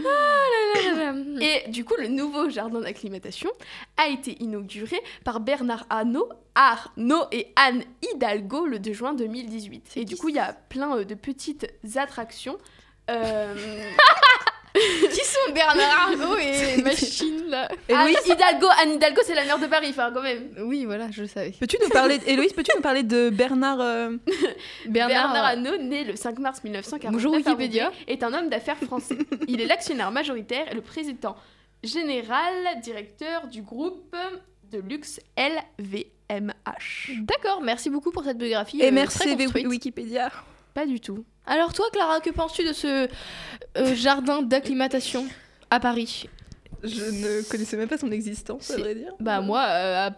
ah 0.09 0.45
là 0.53 0.83
là 0.83 0.97
là 0.97 1.12
là. 1.12 1.19
Et 1.41 1.71
du 1.71 1.85
coup, 1.85 1.95
le 1.99 2.09
nouveau 2.09 2.49
jardin 2.49 2.81
d'acclimatation 2.81 3.50
a 3.97 4.09
été 4.09 4.43
inauguré 4.43 5.00
par 5.25 5.41
Bernard 5.41 5.87
Arnault, 5.91 6.29
Arnault 6.55 7.27
et 7.33 7.53
Anne 7.57 7.85
Hidalgo 8.03 8.67
le 8.67 8.79
2 8.79 8.93
juin 8.93 9.15
2018. 9.15 9.93
Et 9.97 10.05
du 10.05 10.17
coup, 10.17 10.29
il 10.29 10.37
y 10.37 10.41
a 10.41 10.53
plein 10.53 10.99
euh, 10.99 11.05
de 11.05 11.15
petites 11.15 11.67
attractions. 11.97 12.59
Euh, 13.11 13.55
Qui 15.10 15.25
sont 15.25 15.52
Bernard 15.54 16.08
Arnault 16.10 16.37
et 16.37 16.82
Machine 16.82 17.46
là 17.48 17.68
Anne 17.88 18.14
Hidalgo, 18.26 18.66
Anne 18.82 18.92
Hidalgo, 18.94 19.20
c'est 19.25 19.34
la 19.34 19.44
mère 19.44 19.58
de 19.58 19.66
Paris, 19.66 19.88
enfin 19.90 20.10
quand 20.12 20.22
même. 20.22 20.50
Oui, 20.60 20.84
voilà, 20.84 21.10
je 21.10 21.22
le 21.22 21.28
savais. 21.28 21.52
Peux-tu 21.58 21.76
nous 21.82 21.88
parler, 21.88 22.18
Héloïse, 22.26 22.52
peux-tu 22.52 22.70
nous 22.76 22.82
parler 22.82 23.02
de 23.02 23.30
Bernard 23.30 23.80
euh, 23.80 24.10
Bernard, 24.87 25.32
Bernard, 25.32 25.44
Arnault, 25.44 25.78
né 25.78 26.04
le 26.04 26.16
5 26.16 26.38
mars 26.38 26.62
1949 26.62 27.12
Bonjour, 27.12 27.34
Wikipédia. 27.34 27.90
Est 28.06 28.22
un 28.22 28.32
homme 28.34 28.48
d'affaires 28.48 28.76
français. 28.78 29.18
Il 29.48 29.60
est 29.60 29.66
l'actionnaire 29.66 30.10
majoritaire 30.10 30.70
et 30.70 30.75
le 30.75 30.82
président 30.82 31.37
général 31.82 32.52
directeur 32.82 33.46
du 33.46 33.62
groupe 33.62 34.14
de 34.70 34.78
luxe 34.80 35.20
LVMH. 35.38 37.10
D'accord, 37.22 37.62
merci 37.62 37.90
beaucoup 37.90 38.10
pour 38.10 38.25
cette 38.25 38.38
biographie. 38.38 38.80
Et 38.82 38.88
euh, 38.88 38.92
merci 38.92 39.18
très 39.18 39.30
Wi- 39.34 39.37
construite. 39.44 39.66
Wikipédia. 39.66 40.30
Pas 40.78 40.87
du 40.87 41.00
tout. 41.00 41.25
Alors 41.44 41.73
toi, 41.73 41.87
Clara, 41.92 42.20
que 42.20 42.30
penses-tu 42.30 42.62
de 42.62 42.73
ce 42.73 43.08
euh, 43.78 43.94
jardin 43.97 44.42
d'acclimatation 44.42 45.26
à 45.73 45.80
Paris? 45.80 46.28
Je 46.85 47.00
ne 47.02 47.42
connaissais 47.50 47.76
même 47.76 47.88
pas 47.88 47.99
son 47.99 48.12
existence, 48.12 48.70
à 48.70 48.76
vrai 48.76 48.94
dire. 48.94 49.12
Bah 49.18 49.40
moi, 49.40 49.58
euh, 49.62 50.06
à- 50.06 50.11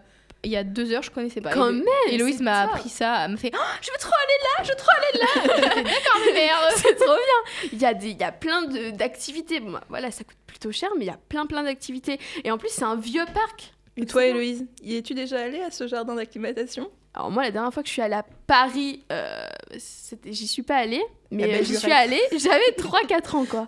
il 0.44 0.50
y 0.50 0.58
a 0.58 0.62
deux 0.64 0.92
heures, 0.92 1.02
je 1.02 1.10
connaissais 1.10 1.40
pas. 1.40 1.48
Quand 1.54 1.70
Hélo- 1.70 1.78
même, 1.78 2.12
Héloïse 2.12 2.42
m'a 2.42 2.60
appris 2.64 2.90
ça, 2.90 3.24
elle 3.24 3.30
m'a 3.30 3.36
fait 3.38 3.52
Oh, 3.54 3.58
Je 3.80 3.90
veux 3.90 3.96
trop 3.98 4.12
aller 4.12 4.38
là, 4.42 4.64
je 4.64 4.68
veux 4.70 4.76
trop 4.76 4.90
aller 4.98 5.18
là 5.18 5.82
D'accord, 5.82 6.20
mais 6.26 6.32
merde 6.34 6.60
C'est 6.76 6.94
trop 6.96 7.06
bien. 7.14 7.68
Il 7.72 7.78
y 7.80 7.86
a, 7.86 7.94
des, 7.94 8.10
il 8.10 8.20
y 8.20 8.24
a 8.24 8.32
plein 8.32 8.62
de- 8.64 8.90
d'activités. 8.90 9.60
Bon, 9.60 9.70
bah, 9.72 9.84
voilà, 9.88 10.10
ça 10.10 10.24
coûte 10.24 10.36
plutôt 10.46 10.72
cher, 10.72 10.90
mais 10.98 11.06
il 11.06 11.08
y 11.08 11.10
a 11.10 11.18
plein 11.30 11.46
plein 11.46 11.62
d'activités. 11.62 12.20
Et 12.44 12.50
en 12.50 12.58
plus, 12.58 12.68
c'est 12.68 12.84
un 12.84 12.96
vieux 12.96 13.24
parc. 13.32 13.72
Et 13.96 14.04
toi, 14.04 14.26
Héloïse, 14.26 14.66
y 14.82 14.96
es-tu 14.96 15.14
déjà 15.14 15.40
allée 15.40 15.62
à 15.62 15.70
ce 15.70 15.86
jardin 15.88 16.16
d'acclimatation? 16.16 16.90
Alors 17.12 17.30
moi, 17.32 17.42
la 17.42 17.50
dernière 17.50 17.72
fois 17.74 17.82
que 17.82 17.88
je 17.88 17.92
suis 17.92 18.02
allée 18.02 18.14
à 18.14 18.24
Paris, 18.46 19.04
euh, 19.10 19.44
c'était- 19.78 20.32
j'y 20.32 20.46
suis 20.46 20.62
pas 20.62 20.76
allée, 20.76 21.02
mais 21.32 21.54
euh, 21.60 21.64
j'y 21.64 21.74
suis 21.76 21.90
allée, 21.90 22.20
j'avais 22.38 22.70
3-4 22.78 23.34
ans, 23.34 23.44
quoi. 23.44 23.66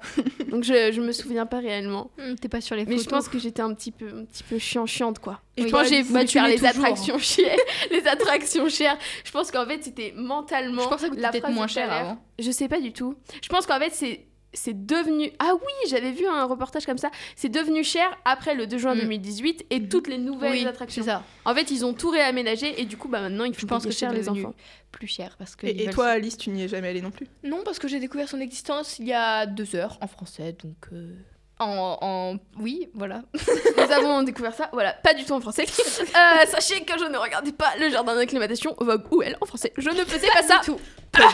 Donc 0.49 0.63
je, 0.63 0.93
je 0.93 1.01
me 1.01 1.11
souviens 1.11 1.45
pas 1.45 1.59
réellement. 1.59 2.13
Hum, 2.21 2.37
T'es 2.39 2.49
pas 2.49 2.61
sur 2.61 2.77
les 2.77 2.85
Mais 2.85 2.93
photos. 2.93 3.05
je 3.05 3.09
pense 3.11 3.29
que 3.29 3.41
j'étais 3.41 3.63
un 3.63 3.75
petit 3.75 3.91
peu, 3.91 4.07
un 4.07 4.25
petit 4.27 4.45
peu 4.45 4.59
chiant 4.59 4.87
chiante, 4.87 5.19
quoi. 5.19 5.41
Et 5.57 5.63
je 5.63 5.69
pense 5.69 5.83
que 5.83 5.89
j'ai 5.89 6.03
voulu 6.03 6.29
faire 6.29 6.47
l'es 6.47 6.55
toujours. 6.55 6.69
attractions 6.71 7.19
chères. 7.19 7.57
les 7.91 8.07
attractions 8.07 8.69
chères. 8.69 8.97
Je 9.25 9.31
pense 9.33 9.51
qu'en 9.51 9.67
fait, 9.67 9.83
c'était 9.83 10.13
mentalement... 10.17 10.83
Je 10.83 10.87
pense 10.89 10.95
que 10.97 11.01
ça 11.03 11.09
coûtait 11.09 11.21
la 11.21 11.31
peut-être 11.31 11.43
phrase 11.43 11.55
moins 11.55 11.67
cher 11.67 11.93
avant. 11.93 12.19
Je 12.39 12.51
sais 12.53 12.69
pas 12.69 12.81
du 12.81 12.93
tout. 12.93 13.17
Je 13.43 13.49
pense 13.49 13.67
qu'en 13.67 13.79
fait, 13.81 13.91
c'est 13.93 14.25
c'est 14.55 14.87
devenu... 14.87 15.31
Ah 15.39 15.53
oui, 15.55 15.89
j'avais 15.91 16.11
vu 16.13 16.27
un 16.27 16.45
reportage 16.45 16.85
comme 16.87 16.99
ça. 16.99 17.11
C'est 17.37 17.49
devenu 17.49 17.83
cher 17.85 18.07
après 18.25 18.55
le 18.55 18.67
2 18.67 18.79
juin 18.79 18.95
Mm. 18.95 19.01
2018 19.01 19.67
et 19.71 19.89
toutes 19.89 20.09
les 20.09 20.19
nouvelles 20.19 20.53
Oui, 20.53 20.61
c'est 20.63 20.69
attractions. 20.69 21.05
ça. 21.05 21.23
En 21.45 21.55
fait, 21.55 21.71
ils 21.71 21.85
ont 21.85 21.95
tout 21.95 22.11
réaménagé 22.11 22.81
et 22.81 22.85
du 22.85 22.97
coup, 22.97 23.09
bah 23.09 23.21
maintenant, 23.21 23.45
il 23.45 23.55
faut 23.55 23.61
Je 23.63 23.67
pense 23.67 23.83
payer 23.85 23.93
que 23.95 23.99
cher 23.99 24.13
les 24.13 24.29
enfants. 24.29 24.55
plus 24.91 25.07
cher 25.07 25.37
parce 25.39 25.57
que. 25.57 25.67
et, 25.67 25.89
toi, 25.91 26.09
Alice, 26.09 26.37
tu 26.37 26.51
n'y 26.51 26.63
es 26.65 26.69
jamais 26.69 26.89
allée 26.89 27.01
non 27.03 27.11
plus? 27.11 27.27
Non, 27.45 27.63
parce 27.65 27.79
que 27.79 27.89
j'ai 27.89 27.99
découvert 28.01 28.29
son 28.29 28.41
existence 28.41 28.99
il 28.99 29.07
y 29.07 29.13
a 29.13 29.47
deux 29.47 29.75
heures 29.75 29.99
en 30.01 30.07
français, 30.07 30.55
donc. 30.63 30.77
euh, 30.93 31.15
En, 31.63 31.99
en- 32.01 32.37
Oui, 32.59 32.89
voilà. 32.95 33.23
Nous 33.77 33.93
avons 33.93 34.23
découvert 34.23 34.55
ça, 34.55 34.69
voilà, 34.73 34.93
pas 34.95 35.15
du 35.15 35.25
tout 35.25 35.33
en 35.33 35.41
français. 35.41 35.65
Euh, 36.13 36.47
sachez 36.47 36.83
que 36.85 36.99
je 36.99 37.05
ne 37.05 37.17
regardais 37.17 37.53
pas 37.53 37.73
le 37.79 37.89
jardin 37.89 38.15
d'acclimatation 38.15 38.75
Vogue 38.81 39.03
ou 39.11 39.23
elle 39.23 39.37
en 39.41 39.47
français. 39.47 39.73
Je 39.79 39.89
ne 39.89 40.05
faisais 40.05 40.29
pas 40.33 40.43
ça. 40.43 40.59
du 40.59 40.67
tout. 40.67 40.81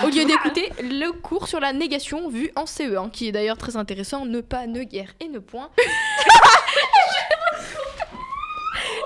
Au 0.05 0.09
lieu 0.09 0.25
d'écouter 0.25 0.71
le 0.83 1.11
cours 1.13 1.49
sur 1.49 1.59
la 1.61 1.73
négation 1.73 2.29
vu 2.29 2.51
en 2.57 2.65
CE1, 2.65 3.11
qui 3.11 3.29
est 3.29 3.33
d'ailleurs 3.33 3.57
très 3.59 3.77
intéressant, 3.77 4.25
ne 4.25 4.41
pas, 4.41 4.67
ne 4.67 4.83
guère 4.85 5.13
et 5.21 5.29
ne 5.29 5.39
point. 5.39 5.71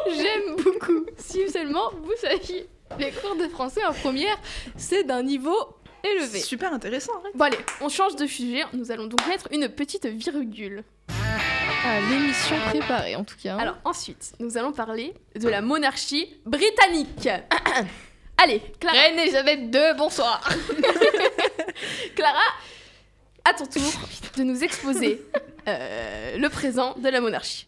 J'aime 0.07 0.57
beaucoup. 0.57 1.07
Si 1.17 1.49
seulement 1.51 1.91
vous 2.03 2.13
saviez, 2.21 2.67
les 2.99 3.11
cours 3.13 3.37
de 3.37 3.49
français 3.49 3.85
en 3.85 3.93
première, 3.93 4.37
c'est 4.77 5.05
d'un 5.05 5.23
niveau 5.23 5.57
élevé. 6.05 6.41
Super 6.41 6.73
intéressant, 6.73 7.13
arrête. 7.21 7.33
Bon 7.37 7.45
allez, 7.45 7.59
on 7.81 7.89
change 7.89 8.17
de 8.17 8.27
sujet. 8.27 8.63
Nous 8.73 8.91
allons 8.91 9.07
donc 9.07 9.27
mettre 9.27 9.49
une 9.53 9.69
petite 9.69 10.07
virgule. 10.07 10.85
Ah, 11.85 11.99
L'émission 12.11 12.57
préparée 12.69 13.17
en 13.17 13.25
tout 13.25 13.35
cas. 13.43 13.57
Alors 13.57 13.77
ensuite, 13.85 14.35
nous 14.39 14.57
allons 14.57 14.73
parler 14.73 15.15
de 15.35 15.49
la 15.49 15.61
monarchie 15.61 16.41
britannique. 16.47 17.29
allez, 18.37 18.63
Clara. 18.79 18.97
Reine 18.97 19.19
Elisabeth 19.19 19.61
II, 19.75 19.97
bonsoir. 19.99 20.49
Clara, 22.15 22.39
à 23.45 23.55
ton 23.55 23.67
tour 23.67 23.93
de 24.37 24.43
nous 24.45 24.63
exposer 24.63 25.23
euh, 25.67 26.37
le 26.39 26.49
présent 26.49 26.95
de 26.99 27.09
la 27.09 27.21
monarchie. 27.21 27.67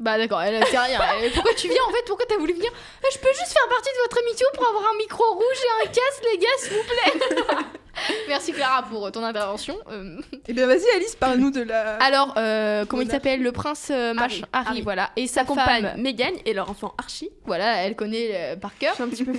Bah 0.00 0.16
d'accord, 0.18 0.40
elle 0.40 0.66
sait 0.66 0.78
rien. 0.78 0.98
Elle- 1.22 1.30
Pourquoi 1.32 1.52
tu 1.54 1.68
viens 1.68 1.82
en 1.86 1.92
fait 1.92 2.02
Pourquoi 2.06 2.24
t'as 2.26 2.38
voulu 2.38 2.54
venir 2.54 2.70
Euh, 2.72 3.06
Je 3.12 3.18
peux 3.18 3.28
juste 3.28 3.52
faire 3.52 3.68
partie 3.68 3.90
de 3.90 4.02
votre 4.02 4.18
émission 4.26 4.46
pour 4.54 4.66
avoir 4.66 4.82
un 4.92 4.96
micro 4.96 5.22
rouge 5.34 5.44
et 5.44 5.86
un 5.86 5.86
casque, 5.86 6.24
les 6.32 6.38
gars, 6.38 6.48
s'il 6.58 6.72
vous 6.72 6.84
plaît. 6.84 7.56
Merci 8.28 8.52
Clara 8.52 8.82
pour 8.84 9.06
euh, 9.06 9.10
ton 9.10 9.22
intervention. 9.22 9.76
Euh, 9.90 10.18
Eh 10.48 10.52
bien, 10.54 10.66
vas-y, 10.66 10.88
Alice, 10.96 11.16
parle-nous 11.16 11.50
de 11.50 11.60
la. 11.62 11.96
alors, 11.96 12.32
euh, 12.38 12.86
comment 12.86 13.02
il 13.02 13.10
s'appelle? 13.10 13.42
Le 13.42 13.52
prince 13.52 13.88
euh, 13.90 14.14
machin- 14.14 14.24
Harry, 14.24 14.44
Harry, 14.52 14.66
Harry. 14.68 14.82
voilà. 14.82 15.10
Et 15.16 15.26
sa 15.26 15.44
Compagne 15.44 15.82
compagne, 15.84 16.00
Meghan 16.02 16.32
et 16.46 16.54
leur 16.54 16.70
enfant 16.70 16.94
Archie. 16.96 17.28
voilà, 17.44 17.82
elle 17.84 17.94
connaît 17.94 18.30
euh, 18.32 18.56
par 18.56 18.70
Je 18.76 18.80
cœur. 18.80 18.94
suis 18.94 19.02
un 19.02 19.08
petit 19.08 19.24
peu 19.24 19.32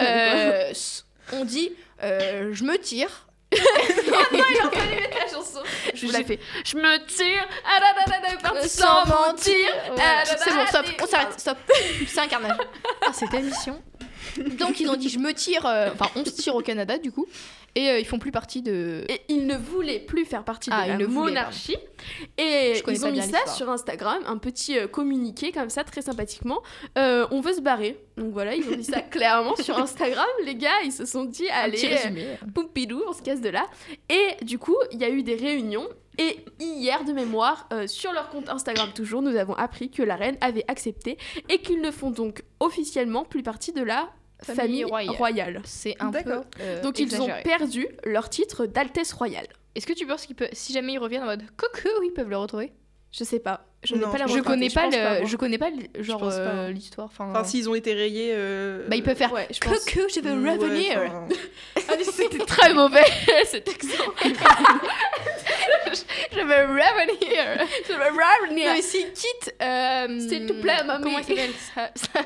on 1.33 1.45
dit, 1.45 1.71
je 2.01 2.63
me 2.63 2.77
tire. 2.77 3.27
Il 4.33 4.59
a 4.59 4.69
fallu 4.71 4.95
mettre 4.95 5.17
la 5.19 5.27
chanson. 5.31 5.59
Je 5.93 6.05
vous 6.05 6.11
la 6.11 6.23
fais. 6.23 6.39
Je 6.65 6.77
me 6.77 6.97
tire. 7.05 7.47
Ah 7.65 7.79
là 7.79 7.93
là 7.97 8.19
là 8.19 8.37
parti 8.41 8.69
sans 8.69 9.05
mentir. 9.05 9.55
Ah 9.99 10.23
C'est 10.25 10.53
bon, 10.53 10.65
stop, 10.67 10.85
on 11.01 11.07
s'arrête, 11.07 11.39
stop. 11.39 11.57
C'est 12.07 12.19
un 12.19 12.27
carnage. 12.27 12.57
Ah, 13.05 13.11
cette 13.13 13.33
émission. 13.33 13.81
Donc 14.37 14.79
ils 14.79 14.89
ont 14.89 14.95
dit 14.95 15.09
je 15.09 15.19
me 15.19 15.33
tire, 15.33 15.65
euh, 15.65 15.89
enfin 15.93 16.09
on 16.15 16.23
se 16.23 16.31
tire 16.31 16.55
au 16.55 16.61
Canada 16.61 16.97
du 16.97 17.11
coup. 17.11 17.27
Et 17.75 17.89
euh, 17.89 17.99
ils 17.99 18.05
font 18.05 18.19
plus 18.19 18.31
partie 18.31 18.61
de. 18.61 19.05
Et 19.07 19.21
ils 19.29 19.45
ne 19.47 19.55
voulaient 19.55 19.99
plus 19.99 20.25
faire 20.25 20.43
partie 20.43 20.69
de 20.69 20.75
Ah, 20.75 20.87
la 20.87 20.93
voulaient, 20.95 21.07
monarchie. 21.07 21.77
Et 22.37 22.81
ils 22.87 23.05
ont 23.05 23.11
mis 23.11 23.21
ça 23.21 23.45
sur 23.47 23.69
Instagram, 23.69 24.21
un 24.25 24.37
petit 24.37 24.77
euh, 24.77 24.87
communiqué 24.87 25.51
comme 25.51 25.69
ça, 25.69 25.83
très 25.83 26.01
sympathiquement. 26.01 26.61
Euh, 26.97 27.25
on 27.31 27.39
veut 27.41 27.53
se 27.53 27.61
barrer. 27.61 27.97
Donc 28.17 28.33
voilà, 28.33 28.55
ils 28.55 28.67
ont 28.67 28.75
mis 28.75 28.83
ça 28.83 29.01
clairement 29.01 29.55
sur 29.55 29.77
Instagram. 29.77 30.25
Les 30.45 30.55
gars, 30.55 30.81
ils 30.83 30.91
se 30.91 31.05
sont 31.05 31.25
dit, 31.25 31.47
allez, 31.49 31.77
résumé. 31.79 32.25
Pompidou, 32.53 33.01
on 33.07 33.13
se 33.13 33.21
casse 33.21 33.41
de 33.41 33.49
là. 33.49 33.65
Et 34.09 34.43
du 34.43 34.57
coup, 34.59 34.75
il 34.91 34.99
y 34.99 35.03
a 35.03 35.09
eu 35.09 35.23
des 35.23 35.35
réunions. 35.35 35.87
Et 36.17 36.43
hier, 36.59 37.05
de 37.05 37.13
mémoire, 37.13 37.67
euh, 37.71 37.87
sur 37.87 38.11
leur 38.11 38.29
compte 38.29 38.49
Instagram 38.49 38.89
toujours, 38.93 39.21
nous 39.21 39.35
avons 39.37 39.53
appris 39.53 39.89
que 39.89 40.03
la 40.03 40.17
reine 40.17 40.37
avait 40.41 40.65
accepté 40.67 41.17
et 41.47 41.59
qu'ils 41.59 41.81
ne 41.81 41.89
font 41.89 42.11
donc 42.11 42.43
officiellement 42.59 43.23
plus 43.23 43.43
partie 43.43 43.71
de 43.71 43.81
la 43.81 44.09
Famille 44.43 44.55
famille, 44.55 44.83
royale. 44.85 45.15
royale. 45.15 45.61
C'est 45.65 45.95
un 45.99 46.11
peu. 46.11 46.41
Euh, 46.61 46.81
Donc 46.81 46.97
ils 46.99 47.21
ont 47.21 47.29
perdu 47.43 47.87
leur 48.05 48.29
titre 48.29 48.65
d'Altesse 48.65 49.13
royale. 49.13 49.47
Est-ce 49.75 49.85
que 49.87 49.93
tu 49.93 50.05
penses 50.07 50.25
qu'ils 50.25 50.35
peuvent, 50.35 50.49
si 50.53 50.73
jamais 50.73 50.93
ils 50.93 50.97
reviennent 50.99 51.23
en 51.23 51.27
mode 51.27 51.43
coucou, 51.57 51.89
ils 52.03 52.11
peuvent 52.11 52.29
le 52.29 52.37
retrouver? 52.37 52.71
Je 53.11 53.23
sais 53.25 53.39
pas. 53.39 53.65
Je 53.83 53.95
Non, 53.95 54.09
pas 54.11 54.17
la 54.19 54.25
Je 54.27 54.31
moindre 54.33 54.45
connais 54.47 54.69
pas 54.69 54.87
le, 54.87 55.25
je 55.25 55.35
connais 55.35 55.57
pas 55.57 55.69
le- 55.69 56.01
genre 56.03 56.21
euh, 56.23 56.69
l'histoire. 56.71 57.07
Enfin, 57.07 57.29
Enfin, 57.31 57.43
s'ils 57.43 57.69
ont 57.69 57.75
été 57.75 57.93
rayés. 57.93 58.31
euh, 58.33 58.87
bah 58.87 58.95
ils 58.95 59.03
peuvent 59.03 59.17
faire 59.17 59.33
Ouais, 59.33 59.47
je 59.51 59.59
pense. 59.59 59.83
coucou, 59.85 60.01
je 60.13 60.21
veux 60.21 60.41
ouais, 60.43 60.51
revenir. 60.55 61.01
enfin, 61.03 61.27
Ah, 61.89 61.93
C'était 62.03 62.37
très 62.45 62.73
mauvais 62.73 63.03
cet 63.45 63.67
accent. 63.67 64.03
je 66.31 66.37
veux 66.39 66.63
revenir. 66.63 67.67
Je 67.87 67.93
veux 67.93 67.99
revenir. 67.99 68.67
Non 68.67 68.73
mais 68.75 68.81
s'ils 68.81 69.11
quittent, 69.13 69.55
euh, 69.61 70.19
S'il 70.19 70.45
te 70.45 70.53
plaît, 70.61 70.83
mamie. 70.85 71.03
Comment 71.03 71.19
il 71.19 71.25
s'appelle? 71.25 71.51
Ça... 71.55 72.21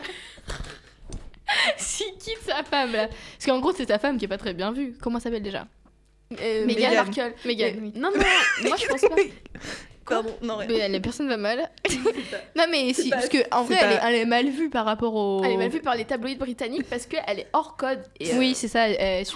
S'il 1.78 2.12
quitte 2.18 2.42
sa 2.46 2.64
femme 2.64 2.92
là, 2.94 3.08
parce 3.08 3.46
qu'en 3.46 3.60
gros 3.60 3.72
c'est 3.74 3.88
sa 3.88 4.00
femme 4.00 4.18
qui 4.18 4.26
est 4.26 4.30
pas 4.30 4.38
très 4.38 4.54
bien 4.54 4.72
vue. 4.72 4.96
Comment 5.02 5.20
s'appelle 5.20 5.44
déjà 5.44 5.66
Euh, 6.42 6.66
Meghan. 6.66 6.94
Markle. 6.94 7.34
Meghan. 7.46 7.66
Mais- 7.76 7.80
oui. 7.82 7.92
Non, 7.96 8.10
non, 8.16 8.24
moi 8.68 8.78
je 8.78 8.88
pense 8.88 9.02
pas. 9.02 9.16
Pardon, 10.08 10.36
non, 10.44 10.58
rien. 10.58 10.68
Mais 10.70 10.88
la 10.90 11.00
personne 11.00 11.28
va 11.28 11.38
mal. 11.38 11.68
non 12.56 12.66
mais 12.70 12.94
si, 12.94 13.10
pas- 13.10 13.16
parce 13.18 13.30
que 13.30 13.38
en 13.52 13.64
vrai 13.64 13.76
elle, 13.82 13.92
est, 13.94 13.98
pas- 13.98 14.10
elle 14.10 14.16
est 14.16 14.26
mal 14.26 14.50
vue 14.50 14.70
par 14.70 14.86
rapport 14.86 15.16
au. 15.16 15.44
Elle 15.44 15.52
est 15.54 15.58
mal 15.58 15.70
vue 15.70 15.82
par 15.82 15.96
les 15.96 16.06
tabloïds 16.06 16.36
britanniques 16.36 16.88
parce 16.90 17.06
qu'elle 17.08 17.40
est 17.40 17.48
hors 17.54 17.76
code. 17.76 18.04
Et, 18.20 18.32
euh, 18.34 18.38
Oui 18.38 18.54
c'est 18.56 18.68
ça. 18.68 18.86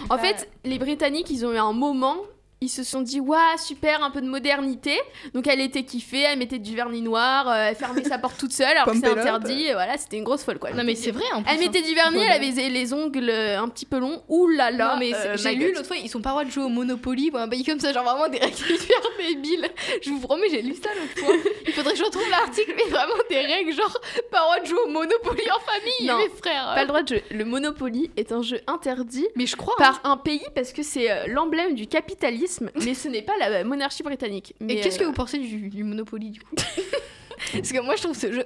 En 0.05 0.07
pas- 0.09 0.19
fait, 0.19 0.47
les 0.65 0.77
Britanniques, 0.77 1.29
ils 1.31 1.43
ont 1.45 1.51
eu 1.53 1.57
un 1.57 1.73
moment, 1.73 2.17
ils 2.61 2.69
se 2.69 2.83
sont 2.83 3.01
dit, 3.01 3.21
waouh, 3.21 3.39
super, 3.57 4.03
un 4.03 4.11
peu 4.11 4.19
de 4.21 4.27
modernité. 4.27 4.99
Donc 5.33 5.47
elle 5.47 5.61
était 5.61 5.83
kiffée, 5.83 6.21
elle 6.21 6.37
mettait 6.37 6.59
du 6.59 6.75
vernis 6.75 7.01
noir, 7.01 7.47
euh, 7.47 7.67
elle 7.69 7.75
fermait 7.75 8.03
sa 8.03 8.17
porte 8.17 8.37
toute 8.37 8.51
seule 8.51 8.75
alors 8.75 8.85
que 8.93 8.99
c'est 8.99 9.07
interdit. 9.07 9.67
et 9.67 9.73
voilà, 9.73 9.97
c'était 9.97 10.17
une 10.17 10.23
grosse 10.23 10.43
folle 10.43 10.59
quoi. 10.59 10.71
non 10.71 10.83
mais 10.83 10.95
c'est 10.95 11.11
vrai 11.11 11.23
en 11.33 11.41
plus. 11.41 11.53
Elle 11.53 11.59
mettait 11.59 11.81
du 11.81 11.93
vernis, 11.95 12.19
elle 12.21 12.31
avait 12.31 12.69
les 12.69 12.93
ongles 12.93 13.29
euh, 13.29 13.61
un 13.61 13.69
petit 13.69 13.85
peu 13.85 13.99
longs. 13.99 14.21
Ouh 14.27 14.47
là 14.47 14.71
là. 14.71 14.93
non 14.93 14.99
mais 14.99 15.13
euh, 15.13 15.37
j'ai 15.37 15.55
lu 15.55 15.73
l'autre 15.73 15.87
fois 15.87 15.97
ils 15.97 16.09
sont 16.09 16.21
pas 16.21 16.31
droit 16.31 16.43
de 16.43 16.51
jouer 16.51 16.63
au 16.63 16.69
Monopoly 16.69 17.31
ou 17.33 17.37
un 17.37 17.47
bail 17.47 17.63
comme 17.63 17.79
ça 17.79 17.93
genre 17.93 18.03
vraiment 18.03 18.27
des 18.27 18.37
règles 18.39 18.55
hyper 18.57 19.01
débiles 19.19 19.69
je 20.01 20.09
vous 20.09 20.19
promets 20.19 20.49
j'ai 20.49 20.61
lu 20.61 20.75
ça 20.75 20.89
l'autre 20.95 21.17
fois 21.25 21.35
il 21.67 21.73
faudrait 21.73 21.93
que 21.93 21.99
je 21.99 22.03
retrouve 22.03 22.29
l'article 22.29 22.73
mais 22.75 22.89
vraiment 22.89 23.13
des 23.29 23.39
règles 23.39 23.73
genre 23.73 23.97
pas 24.31 24.39
droit 24.39 24.59
de 24.59 24.65
jouer 24.65 24.79
au 24.85 24.89
Monopoly 24.89 25.43
en 25.51 25.59
famille 25.59 26.07
Non, 26.07 26.17
mes 26.17 26.29
frères 26.29 26.73
Pas 26.75 26.81
le 26.81 26.87
droit 26.87 27.03
de 27.03 27.07
jeu. 27.15 27.21
Le 27.31 27.45
Monopoly 27.45 28.11
est 28.17 28.31
un 28.31 28.41
jeu 28.41 28.59
interdit 28.67 29.27
mais 29.35 29.45
je 29.45 29.55
crois 29.55 29.75
par 29.77 30.01
un 30.03 30.17
pays 30.17 30.43
parce 30.55 30.73
que 30.73 30.83
c'est 30.83 31.27
l'emblème 31.27 31.75
du 31.75 31.87
capitalisme, 31.87 32.48
mais 32.85 32.93
ce 32.93 33.07
n'est 33.07 33.21
pas 33.21 33.33
la 33.39 33.63
monarchie 33.63 34.03
britannique. 34.03 34.53
Et 34.59 34.63
Mais, 34.63 34.79
qu'est-ce 34.81 34.99
que 34.99 35.03
vous 35.03 35.13
pensez 35.13 35.37
du, 35.39 35.69
du 35.69 35.83
Monopoly 35.83 36.31
du 36.31 36.39
coup 36.41 36.55
Parce 37.53 37.71
que 37.71 37.79
moi 37.81 37.95
je 37.95 38.03
trouve 38.03 38.17
ce 38.17 38.31
jeu 38.31 38.43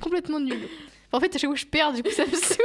complètement 0.00 0.40
nul. 0.40 0.58
En 1.14 1.20
fait, 1.20 1.34
à 1.34 1.38
chaque 1.38 1.50
fois 1.50 1.56
je 1.56 1.66
perds, 1.66 1.92
du 1.92 2.02
coup 2.02 2.10
ça 2.10 2.24
me 2.24 2.34
saoule. 2.34 2.56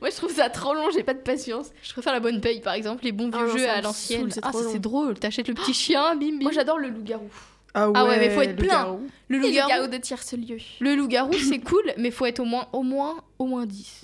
Moi 0.00 0.10
je 0.10 0.16
trouve 0.16 0.32
ça 0.32 0.50
trop 0.50 0.74
long, 0.74 0.90
j'ai 0.92 1.02
pas 1.02 1.14
de 1.14 1.20
patience. 1.20 1.70
Je 1.82 1.92
préfère 1.92 2.12
la 2.12 2.20
bonne 2.20 2.40
paye 2.40 2.60
par 2.60 2.74
exemple, 2.74 3.04
les 3.04 3.12
bons 3.12 3.30
Ah 3.32 3.38
vieux 3.38 3.46
non, 3.48 3.56
jeux 3.58 3.68
à 3.70 3.80
l'ancienne. 3.80 4.28
Ah, 4.42 4.52
ça 4.52 4.58
c'est 4.70 4.78
drôle, 4.78 5.18
t'achètes 5.18 5.48
le 5.48 5.54
petit 5.54 5.72
chien, 5.74 6.14
bim 6.16 6.32
bim. 6.32 6.42
Moi 6.42 6.52
j'adore 6.52 6.78
le 6.78 6.88
loup-garou. 6.88 7.30
Ah 7.72 7.88
ouais, 7.90 7.92
Ah 7.96 8.04
ouais, 8.06 8.18
mais 8.18 8.30
faut 8.30 8.40
être 8.42 8.50
le 8.60 8.66
plein. 8.66 8.98
le 9.28 9.36
Et 9.36 9.40
le 9.40 9.46
loup-garou, 9.48 9.70
loup-garou 9.70 9.86
de 9.88 9.96
tierce-lieu. 9.98 10.56
le 10.80 10.94
loup-garou 10.94 11.32
c'est 11.34 11.58
cool, 11.58 11.92
mais 11.98 12.10
faut 12.10 12.26
être 12.26 12.40
au 12.40 12.44
moins, 12.44 12.68
au 12.72 12.82
moins, 12.82 13.16
au 13.38 13.46
moins 13.46 13.66
10. 13.66 14.02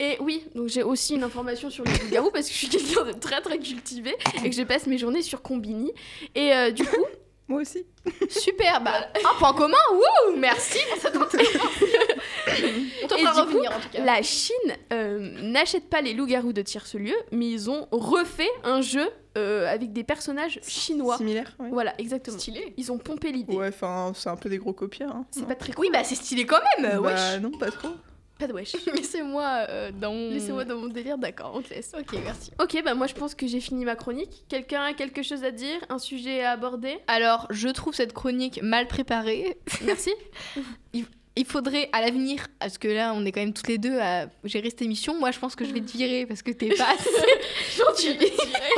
Et 0.00 0.16
oui, 0.20 0.44
donc 0.54 0.68
j'ai 0.68 0.82
aussi 0.82 1.14
une 1.14 1.22
information 1.22 1.70
sur 1.70 1.84
le 1.84 1.90
loup-garou 1.92 2.30
parce 2.32 2.48
que 2.48 2.52
je 2.52 2.58
suis 2.58 2.68
quelqu'un 2.68 3.04
de 3.04 3.12
très 3.12 3.40
très 3.40 3.58
cultivé 3.58 4.14
et 4.42 4.50
que 4.50 4.56
je 4.56 4.62
passe 4.62 4.86
mes 4.86 4.98
journées 4.98 5.22
sur 5.22 5.40
Combini. 5.40 5.92
Et 6.34 6.52
euh, 6.52 6.70
du 6.72 6.84
coup, 6.84 7.04
Moi 7.46 7.60
aussi. 7.60 7.84
Super, 8.30 8.80
bah 8.80 9.06
un 9.18 9.38
point 9.38 9.52
commun, 9.52 9.76
wouh 9.92 10.36
Merci 10.38 10.78
pour 10.90 10.96
cette 11.02 11.14
On 11.16 13.06
te 13.06 13.14
fera 13.18 13.32
coup, 13.32 13.40
revenir 13.40 13.70
en 13.70 13.80
tout 13.80 13.88
cas. 13.92 14.02
la 14.02 14.22
Chine 14.22 14.54
euh, 14.94 15.18
n'achète 15.42 15.90
pas 15.90 16.00
les 16.00 16.14
loups-garous 16.14 16.54
de 16.54 16.62
tierce-lieu, 16.62 17.14
mais 17.32 17.50
ils 17.50 17.68
ont 17.68 17.86
refait 17.90 18.48
un 18.62 18.80
jeu 18.80 19.10
euh, 19.36 19.70
avec 19.70 19.92
des 19.92 20.04
personnages 20.04 20.58
chinois. 20.66 21.18
Similaire. 21.18 21.54
ouais. 21.58 21.68
Voilà, 21.70 21.92
exactement. 21.98 22.38
Stylé. 22.38 22.72
Ils 22.78 22.90
ont 22.90 22.98
pompé 22.98 23.30
l'idée. 23.30 23.54
Ouais, 23.54 23.68
enfin, 23.68 24.12
c'est 24.14 24.30
un 24.30 24.36
peu 24.36 24.48
des 24.48 24.58
gros 24.58 24.72
copieurs. 24.72 25.14
Hein. 25.14 25.26
C'est 25.30 25.46
pas 25.46 25.54
très 25.54 25.72
cool. 25.74 25.84
Oui, 25.84 25.90
bah 25.92 26.02
c'est 26.02 26.14
stylé 26.14 26.46
quand 26.46 26.60
même, 26.78 26.92
Bah 26.92 27.00
wesh. 27.00 27.40
non, 27.42 27.50
pas 27.50 27.70
trop. 27.70 27.90
Pas 28.38 28.46
de 28.48 28.52
wesh. 28.52 28.74
Laissez-moi 28.94 29.66
euh, 29.68 29.90
dans 29.92 30.12
mon... 30.12 30.30
Laissez-moi 30.30 30.64
dans 30.64 30.76
mon 30.76 30.88
délire, 30.88 31.18
d'accord, 31.18 31.52
on 31.54 31.62
te 31.62 31.72
laisse. 31.72 31.92
Ok, 31.98 32.18
merci. 32.24 32.50
Ok, 32.60 32.82
bah 32.84 32.94
moi 32.94 33.06
je 33.06 33.14
pense 33.14 33.34
que 33.34 33.46
j'ai 33.46 33.60
fini 33.60 33.84
ma 33.84 33.94
chronique. 33.94 34.44
Quelqu'un 34.48 34.82
a 34.82 34.92
quelque 34.92 35.22
chose 35.22 35.44
à 35.44 35.50
dire 35.52 35.78
Un 35.88 35.98
sujet 35.98 36.42
à 36.42 36.50
aborder? 36.52 36.98
Alors, 37.06 37.46
je 37.50 37.68
trouve 37.68 37.94
cette 37.94 38.12
chronique 38.12 38.60
mal 38.62 38.88
préparée. 38.88 39.56
Merci. 39.84 40.12
Il 41.36 41.44
faudrait 41.46 41.88
à 41.92 42.00
l'avenir, 42.00 42.46
parce 42.60 42.78
que 42.78 42.86
là, 42.86 43.12
on 43.12 43.26
est 43.26 43.32
quand 43.32 43.40
même 43.40 43.52
toutes 43.52 43.66
les 43.66 43.78
deux 43.78 43.98
à 43.98 44.26
gérer 44.44 44.70
cette 44.70 44.82
émission. 44.82 45.18
Moi, 45.18 45.32
je 45.32 45.40
pense 45.40 45.56
que 45.56 45.64
je 45.64 45.72
vais 45.72 45.80
te 45.80 45.90
virer 45.90 46.26
parce 46.26 46.42
que 46.42 46.52
t'es 46.52 46.68
pas 46.76 46.90
assez. 46.92 47.10
Genre, 47.76 47.92
tu- 47.96 48.10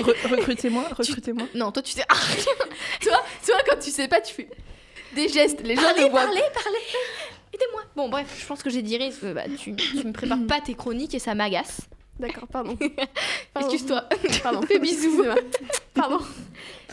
Re- 0.03 0.31
recrutez-moi, 0.37 0.85
recrutez-moi. 0.91 1.49
Non, 1.55 1.71
toi, 1.71 1.83
tu 1.83 1.93
sais. 1.93 2.05
Ah, 2.09 2.15
toi, 3.03 3.23
toi, 3.47 3.57
quand 3.69 3.79
tu 3.79 3.91
sais 3.91 4.09
pas, 4.09 4.23
tu 4.23 4.33
fais 4.33 4.49
des 5.15 5.29
gestes. 5.29 5.61
Les 5.65 5.77
gens 5.77 5.83
parlez, 5.83 6.05
ne 6.05 6.09
voient 6.11 6.23
parlez, 6.23 6.41
parlez. 6.55 6.79
Aidez-moi. 7.57 7.83
Bon, 7.97 8.11
bref, 8.11 8.37
je 8.39 8.47
pense 8.47 8.63
que 8.63 8.69
j'ai 8.69 8.83
parce 8.83 9.17
que 9.17 9.33
bah, 9.33 9.45
tu, 9.59 9.75
tu 9.75 10.05
me 10.05 10.13
prépares 10.13 10.47
pas 10.47 10.61
tes 10.61 10.75
chroniques 10.75 11.15
et 11.15 11.19
ça 11.19 11.35
m'agace. 11.35 11.89
D'accord, 12.19 12.49
pardon. 12.49 12.77
Pardon. 13.55 13.71
Excuse-toi. 13.71 14.05
Pardon. 14.43 14.63
Fais 14.63 14.79
bisous. 14.79 15.23
Pardon. 15.95 16.19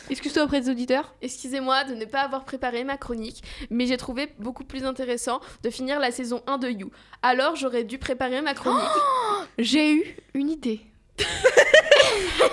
Excuse-toi 0.10 0.44
auprès 0.44 0.62
des 0.62 0.70
auditeurs. 0.70 1.14
Excusez-moi 1.22 1.86
de 1.86 1.96
ne 1.96 2.06
pas 2.06 2.22
avoir 2.22 2.44
préparé 2.44 2.84
ma 2.84 2.98
chronique, 2.98 3.42
mais 3.70 3.86
j'ai 3.86 3.98
trouvé 3.98 4.30
beaucoup 4.40 4.66
plus 4.66 4.84
intéressant 4.84 5.40
de 5.64 5.70
finir 5.70 6.00
la 6.00 6.12
saison 6.12 6.42
1 6.48 6.58
de 6.58 6.70
You. 6.70 6.92
Alors 7.22 7.56
j'aurais 7.56 7.84
dû 7.86 7.98
préparer 7.98 8.42
ma 8.42 8.54
chronique. 8.54 8.84
J'ai 9.58 9.94
eu 9.94 10.18
une 10.34 10.50
idée. 10.50 10.82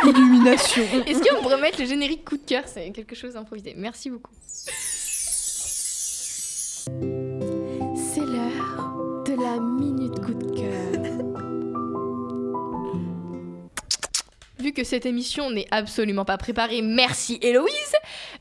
Illumination. 0.05 0.85
Est-ce 1.07 1.23
qu'on 1.23 1.42
pourrait 1.42 1.61
mettre 1.61 1.81
le 1.81 1.87
générique 1.87 2.25
coup 2.25 2.37
de 2.37 2.44
cœur? 2.44 2.64
C'est 2.66 2.90
quelque 2.90 3.14
chose 3.14 3.35
d'improvisé. 3.35 3.75
Merci 3.77 4.11
beaucoup. 4.11 4.33
La 9.42 9.59
minute 9.59 10.20
coup 10.20 10.35
de 10.35 10.55
cœur. 10.57 11.03
Vu 14.59 14.72
que 14.72 14.85
cette 14.85 15.07
émission 15.07 15.50
n'est 15.50 15.66
absolument 15.70 16.24
pas 16.24 16.37
préparée, 16.37 16.83
merci 16.83 17.38
Héloïse, 17.40 17.94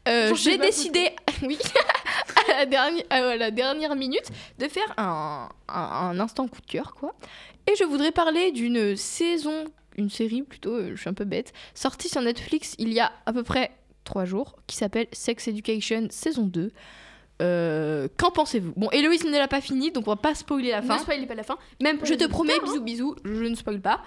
euh, 0.07 0.35
j'ai 0.35 0.57
décidé, 0.57 1.11
oui, 1.43 1.57
à 2.49 2.57
la, 2.59 2.65
dernière, 2.65 3.05
à 3.09 3.35
la 3.37 3.51
dernière 3.51 3.95
minute, 3.95 4.29
de 4.59 4.67
faire 4.67 4.93
un, 4.97 5.49
un- 5.69 5.73
un 6.09 6.19
instant 6.19 6.47
coup 6.47 6.59
de 6.61 6.65
cœur, 6.65 6.93
quoi. 6.95 7.15
Et 7.71 7.75
je 7.77 7.83
voudrais 7.85 8.11
parler 8.11 8.51
d'une 8.51 8.95
saison, 8.97 9.65
une 9.95 10.09
série 10.09 10.41
plutôt, 10.43 10.73
euh, 10.73 10.91
je 10.95 10.99
suis 11.01 11.09
un 11.09 11.13
peu 11.13 11.25
bête, 11.25 11.53
sortie 11.73 12.09
sur 12.09 12.21
Netflix 12.21 12.75
il 12.79 12.91
y 12.91 12.99
a 12.99 13.11
à 13.25 13.31
peu 13.31 13.43
près 13.43 13.71
trois 14.03 14.25
jours, 14.25 14.55
qui 14.67 14.75
s'appelle 14.75 15.07
Sex 15.13 15.47
Education 15.47 16.07
saison 16.09 16.43
2. 16.45 16.71
Euh, 17.41 18.07
Qu'en 18.17 18.31
pensez-vous? 18.31 18.73
Bon, 18.75 18.89
Héloïse 18.91 19.23
ne 19.25 19.31
l'a 19.31 19.47
pas 19.47 19.61
fini, 19.61 19.91
donc 19.91 20.07
on 20.07 20.11
va 20.11 20.15
pas 20.17 20.35
spoiler 20.35 20.71
la 20.71 20.81
Ne 20.81 20.87
fin. 20.87 20.97
spoilez 20.99 21.25
pas 21.25 21.35
la 21.35 21.43
fin. 21.43 21.57
Même 21.81 21.99
Je 22.03 22.13
te 22.13 22.25
promets, 22.27 22.53
auditeurs, 22.59 22.81
bisous 22.83 23.13
bisous, 23.13 23.15
je 23.25 23.43
ne 23.45 23.55
spoil 23.55 23.79
pas. 23.79 24.01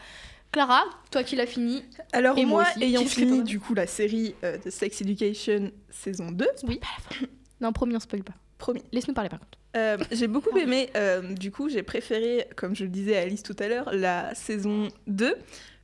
Clara, 0.52 0.82
toi 1.10 1.22
qui 1.22 1.34
l'as 1.36 1.46
fini, 1.46 1.82
Alors 2.12 2.36
Et 2.36 2.44
moi 2.44 2.62
moi, 2.64 2.70
aussi. 2.76 2.84
ayant 2.84 3.02
que 3.02 3.08
fini 3.08 3.42
du 3.42 3.58
coup 3.58 3.72
la 3.72 3.86
série 3.86 4.34
euh, 4.44 4.58
de 4.58 4.68
Sex 4.68 5.00
Education 5.00 5.70
saison 5.88 6.30
2, 6.30 6.46
oui. 6.68 6.78
Non, 7.62 7.72
promis, 7.72 7.96
on 7.96 8.00
spoil 8.00 8.22
pas. 8.22 8.34
promis. 8.58 8.82
Laisse-nous 8.92 9.14
parler 9.14 9.30
par 9.30 9.38
contre. 9.40 9.58
Euh, 9.76 9.96
j'ai 10.10 10.26
beaucoup 10.26 10.54
aimé, 10.58 10.90
euh, 10.94 11.22
du 11.32 11.50
coup 11.50 11.70
j'ai 11.70 11.82
préféré, 11.82 12.46
comme 12.56 12.76
je 12.76 12.84
le 12.84 12.90
disais 12.90 13.16
à 13.16 13.22
Alice 13.22 13.42
tout 13.42 13.56
à 13.60 13.68
l'heure, 13.68 13.88
la 13.94 14.34
saison 14.34 14.88
2, 15.06 15.34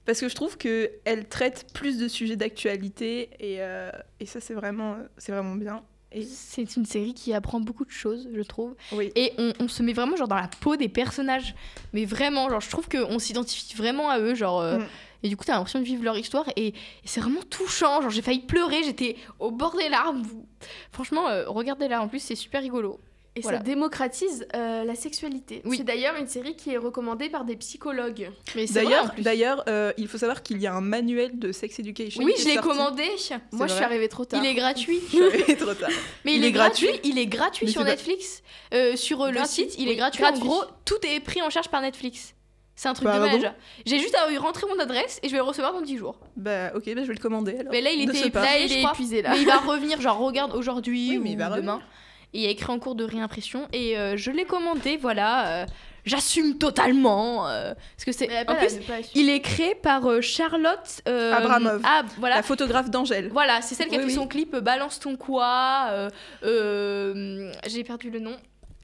parce 0.05 0.21
que 0.21 0.29
je 0.29 0.35
trouve 0.35 0.59
qu'elle 0.59 1.27
traite 1.31 1.65
plus 1.73 1.97
de 1.97 2.07
sujets 2.07 2.37
d'actualité, 2.37 3.31
et, 3.41 3.63
euh, 3.63 3.91
et 4.21 4.27
ça 4.27 4.41
c'est 4.41 4.53
vraiment, 4.53 4.97
c'est 5.17 5.33
vraiment 5.33 5.55
bien. 5.55 5.83
C'est 6.23 6.77
une 6.77 6.87
série 6.87 7.12
qui 7.12 7.35
apprend 7.35 7.61
beaucoup 7.61 7.85
de 7.85 7.90
choses, 7.90 8.29
je 8.35 8.40
trouve. 8.42 8.75
oui, 8.92 9.12
Et 9.14 9.33
on, 9.38 9.53
on 9.61 9.68
se 9.68 9.83
met 9.83 9.92
vraiment 9.92 10.16
genre 10.16 10.29
dans 10.29 10.37
la 10.37 10.49
peau 10.61 10.77
des 10.77 10.88
personnages. 10.88 11.55
Mais 11.92 12.05
vraiment, 12.07 12.49
genre 12.49 12.61
je 12.61 12.71
trouve 12.71 12.88
qu'on 12.88 13.18
s'identifie 13.18 13.75
vraiment 13.77 14.09
à 14.09 14.18
eux, 14.18 14.35
genre. 14.35 14.61
euh, 14.61 14.79
Mm. 14.79 14.87
Et 15.25 15.29
du 15.29 15.37
coup, 15.37 15.44
t'as 15.44 15.55
l'impression 15.55 15.81
de 15.81 15.85
vivre 15.85 16.05
leur 16.05 16.16
histoire 16.16 16.49
et, 16.55 16.68
et 16.68 16.75
c'est 17.05 17.21
vraiment 17.21 17.42
touchant. 17.51 18.01
Genre, 18.01 18.11
j'ai 18.11 18.23
failli 18.23 18.38
pleurer, 18.38 18.85
j'étais 18.85 19.16
au 19.40 19.51
bord 19.51 19.77
des 19.77 19.88
larmes. 19.88 20.23
Franchement, 20.92 21.29
euh, 21.29 21.44
regardez-la. 21.49 22.01
En 22.01 22.07
plus, 22.07 22.21
c'est 22.21 22.37
super 22.37 22.62
rigolo. 22.62 23.01
Et 23.37 23.41
Voilà. 23.41 23.59
ça 23.59 23.64
démocratise 23.64 24.47
euh, 24.57 24.83
la 24.85 24.95
sexualité. 24.97 25.62
Oui. 25.64 25.77
C'est 25.77 25.85
d'ailleurs 25.85 26.17
une 26.17 26.27
série 26.27 26.57
qui 26.57 26.73
est 26.73 26.77
recommandée 26.77 27.29
par 27.29 27.45
des 27.45 27.55
psychologues. 27.57 28.31
D'ailleurs, 28.71 29.12
d'ailleurs, 29.19 29.62
euh, 29.69 29.93
il 29.97 30.09
faut 30.09 30.19
savoir 30.19 30.43
qu'il 30.43 30.59
y 30.61 30.67
a 30.67 30.75
un 30.75 30.81
manuel 30.81 31.38
de 31.38 31.53
sex 31.53 31.79
education. 31.79 32.25
Oui, 32.25 32.33
qui 32.35 32.43
je 32.43 32.49
l'ai 32.49 32.57
commandé. 32.57 33.05
Moi, 33.53 33.67
je 33.69 33.75
suis 33.75 33.85
arrivée 33.85 34.09
trop 34.09 34.25
tard. 34.25 34.43
Il 34.43 34.49
est 34.49 34.55
gratuit. 34.55 34.99
Je 35.05 35.09
suis 35.17 35.23
arrivée 35.25 35.57
trop 35.57 35.75
tard. 35.75 35.91
Mais 36.25 36.33
Il 36.35 36.38
il, 36.38 36.45
est 36.45 36.49
est 36.49 36.53
gratuit. 36.53 36.87
gratuit 36.88 37.11
Il 37.11 37.19
est 37.19 37.27
gratuit 37.27 37.67
Mais 37.67 37.73
sur 37.73 37.85
Netflix. 37.85 38.43
Euh, 38.75 38.97
sur 38.97 39.25
le 39.27 39.45
site, 39.45 39.77
il 39.79 39.88
est 39.88 39.97
gratuit. 39.97 40.21
gratuit. 40.23 40.43
En 40.43 40.45
gros, 40.45 40.62
tout 40.85 40.99
est 41.07 41.21
pris 41.21 41.41
en 41.43 41.51
charge 41.51 41.69
par 41.69 41.81
Netflix. 41.81 42.35
C'est 42.75 42.88
un 42.88 42.95
truc 42.95 43.07
Bah, 43.07 43.19
de 43.19 43.25
bah 43.25 43.33
malade. 43.37 43.55
J'ai 43.87 43.99
juste 43.99 44.14
à 44.17 44.27
rentrer 44.41 44.67
mon 44.69 44.79
adresse 44.81 45.19
et 45.23 45.29
je 45.29 45.33
vais 45.33 45.38
le 45.38 45.45
recevoir 45.45 45.73
dans 45.73 45.81
10 45.81 45.97
jours. 45.97 46.19
Bah 46.37 46.71
ok, 46.77 46.85
bah, 46.87 47.03
je 47.03 47.09
vais 47.09 47.14
le 47.14 47.19
commander 47.21 47.57
alors. 47.59 47.73
Mais 47.73 47.81
là, 47.81 47.91
il 47.91 48.03
était 48.09 48.31
là, 48.31 48.59
il 48.61 48.73
est 48.73 48.83
épuisé 48.83 49.21
là. 49.23 49.31
Mais 49.33 49.41
il 49.43 49.47
va 49.47 49.59
revenir, 49.59 50.01
genre 50.01 50.19
regarde 50.19 50.55
aujourd'hui 50.55 51.11
Oui, 51.11 51.19
ou 51.19 51.23
mais 51.25 51.31
il 51.33 51.38
va 51.38 51.47
demain. 51.47 51.57
revenir. 51.75 51.88
Et 52.35 52.38
il 52.38 52.43
y 52.43 52.47
a 52.47 52.51
écrit 52.51 52.71
en 52.73 52.79
cours 52.79 52.95
de 52.95 53.05
réimpression 53.05 53.69
et 53.73 53.97
euh, 53.99 54.17
je 54.17 54.31
l'ai 54.31 54.45
commandé, 54.45 54.97
voilà. 54.99 55.62
euh, 55.62 55.67
J'assume 56.05 56.57
totalement. 56.59 57.49
euh, 57.49 57.75
parce 57.97 58.05
que 58.07 58.12
c'est. 58.12 58.29
En 58.49 58.55
plus, 58.55 58.79
il 59.14 59.29
est 59.29 59.41
créé 59.41 59.75
par 59.75 60.07
euh, 60.11 60.21
Charlotte 60.23 61.03
euh, 61.07 61.35
Abramov. 61.35 61.83
Ah, 61.85 62.03
voilà. 62.19 62.37
La 62.37 62.43
photographe 62.43 62.88
d'Angèle. 62.91 63.29
Voilà, 63.33 63.61
c'est 63.62 63.75
celle 63.75 63.88
qui 63.88 63.95
a 63.97 63.99
Oui, 63.99 64.05
fait 64.05 64.11
oui. 64.11 64.14
son 64.14 64.27
clip 64.27 64.57
Balance 64.57 65.01
ton 65.01 65.17
quoi. 65.17 65.88
euh, 65.91 66.11
euh, 66.45 67.53
J'ai 67.67 67.85
perdu 67.85 68.11
le 68.11 68.21
nom. 68.21 68.37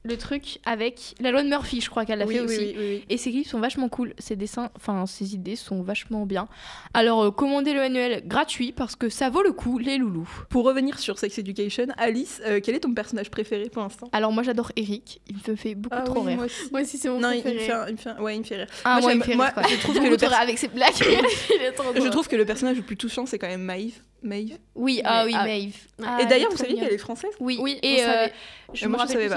Le 0.07 0.17
truc 0.17 0.59
avec 0.65 1.15
la 1.19 1.31
loi 1.31 1.41
de 1.41 1.47
Murphy, 1.49 1.81
je 1.81 1.89
crois 1.89 2.05
qu'elle 2.05 2.19
l'a 2.19 2.25
oui, 2.27 2.35
fait 2.35 2.39
oui, 2.41 2.45
aussi. 2.45 2.57
oui, 2.59 2.75
oui, 2.77 2.85
oui. 2.97 3.05
Et 3.09 3.17
ses 3.17 3.31
clips 3.31 3.47
sont 3.47 3.59
vachement 3.59 3.89
cool, 3.89 4.13
ses 4.19 4.35
dessins, 4.35 4.69
enfin 4.75 5.05
ses 5.07 5.33
idées 5.33 5.55
sont 5.55 5.81
vachement 5.81 6.25
bien. 6.27 6.47
Alors 6.93 7.23
euh, 7.23 7.31
commandez 7.31 7.73
le 7.73 7.81
annuel 7.81 8.21
gratuit 8.25 8.71
parce 8.71 8.95
que 8.95 9.09
ça 9.09 9.29
vaut 9.31 9.41
le 9.41 9.51
coup, 9.51 9.79
les 9.79 9.97
loulous. 9.97 10.29
Pour 10.49 10.63
revenir 10.65 10.99
sur 10.99 11.17
Sex 11.17 11.37
Education, 11.39 11.87
Alice, 11.97 12.41
euh, 12.45 12.59
quel 12.63 12.75
est 12.75 12.81
ton 12.81 12.93
personnage 12.93 13.31
préféré 13.31 13.67
pour 13.69 13.81
l'instant? 13.81 14.07
Alors 14.11 14.31
moi 14.31 14.43
j'adore 14.43 14.71
Eric, 14.75 15.21
il 15.27 15.37
me 15.51 15.55
fait 15.55 15.73
beaucoup 15.75 15.95
trop 16.05 16.21
oui, 16.21 16.35
rire. 16.35 16.45
Moi 16.71 16.81
aussi. 16.81 16.97
C'est 16.99 17.09
mon 17.09 17.19
Non, 17.19 17.31
il, 17.31 17.37
il 17.37 17.37
me 17.39 17.41
préféré. 17.43 17.65
fait 17.65 17.71
un- 17.73 17.87
il 17.87 17.91
me 17.93 17.97
fait 17.97 18.09
un- 18.09 18.21
ouais, 18.21 18.35
il 18.35 18.39
me 18.39 18.43
fait 18.43 18.55
rire. 18.57 18.67
Ah, 18.83 18.99
Moi, 18.99 19.01
moi, 19.01 19.09
il 19.11 19.13
j'aime- 19.13 19.19
me 19.19 19.23
fait 19.23 19.35
moi, 19.35 19.45
rire, 19.45 19.53
quoi. 19.55 19.63
je 19.67 19.75
trouve 19.77 19.95
que 19.99 20.03
le 20.03 20.09
trop 20.09 20.17
pers- 20.17 20.29
rire 20.29 20.39
avec 20.41 20.57
ses 20.59 20.67
blagues. 20.67 20.93
Il 21.01 21.61
est 21.63 21.71
trop 21.71 21.91
Je 21.93 21.97
drôle. 21.99 22.09
trouve 22.11 22.27
que 22.27 22.35
le 22.35 22.45
personnage 22.45 22.77
le 22.77 22.83
plus 22.83 22.95
touchant, 22.97 23.25
c'est 23.25 23.39
quand 23.39 23.47
même 23.47 23.63
Maeve. 23.63 23.93
Maeve. 24.23 24.57
oui, 24.73 25.01
ah 25.03 25.23
oui, 25.25 25.33
ah, 25.35 25.43
Maeve. 25.43 25.75
Ah, 26.03 26.17
Et 26.21 26.25
d'ailleurs, 26.25 26.47
est 26.47 26.51
vous 26.51 26.57
trop 26.57 26.65
saviez 26.65 26.79
qu'elle 26.79 26.93
est 26.93 26.97
française? 26.97 27.29
Oui, 27.39 27.59
Oui, 27.61 27.77
et 27.83 28.03
euh, 28.03 28.27
je 28.73 28.85
Euh, 28.85 28.89
me 28.89 28.95
moi, 28.95 29.05
je 29.07 29.11
savais 29.13 29.29
nom. 29.29 29.35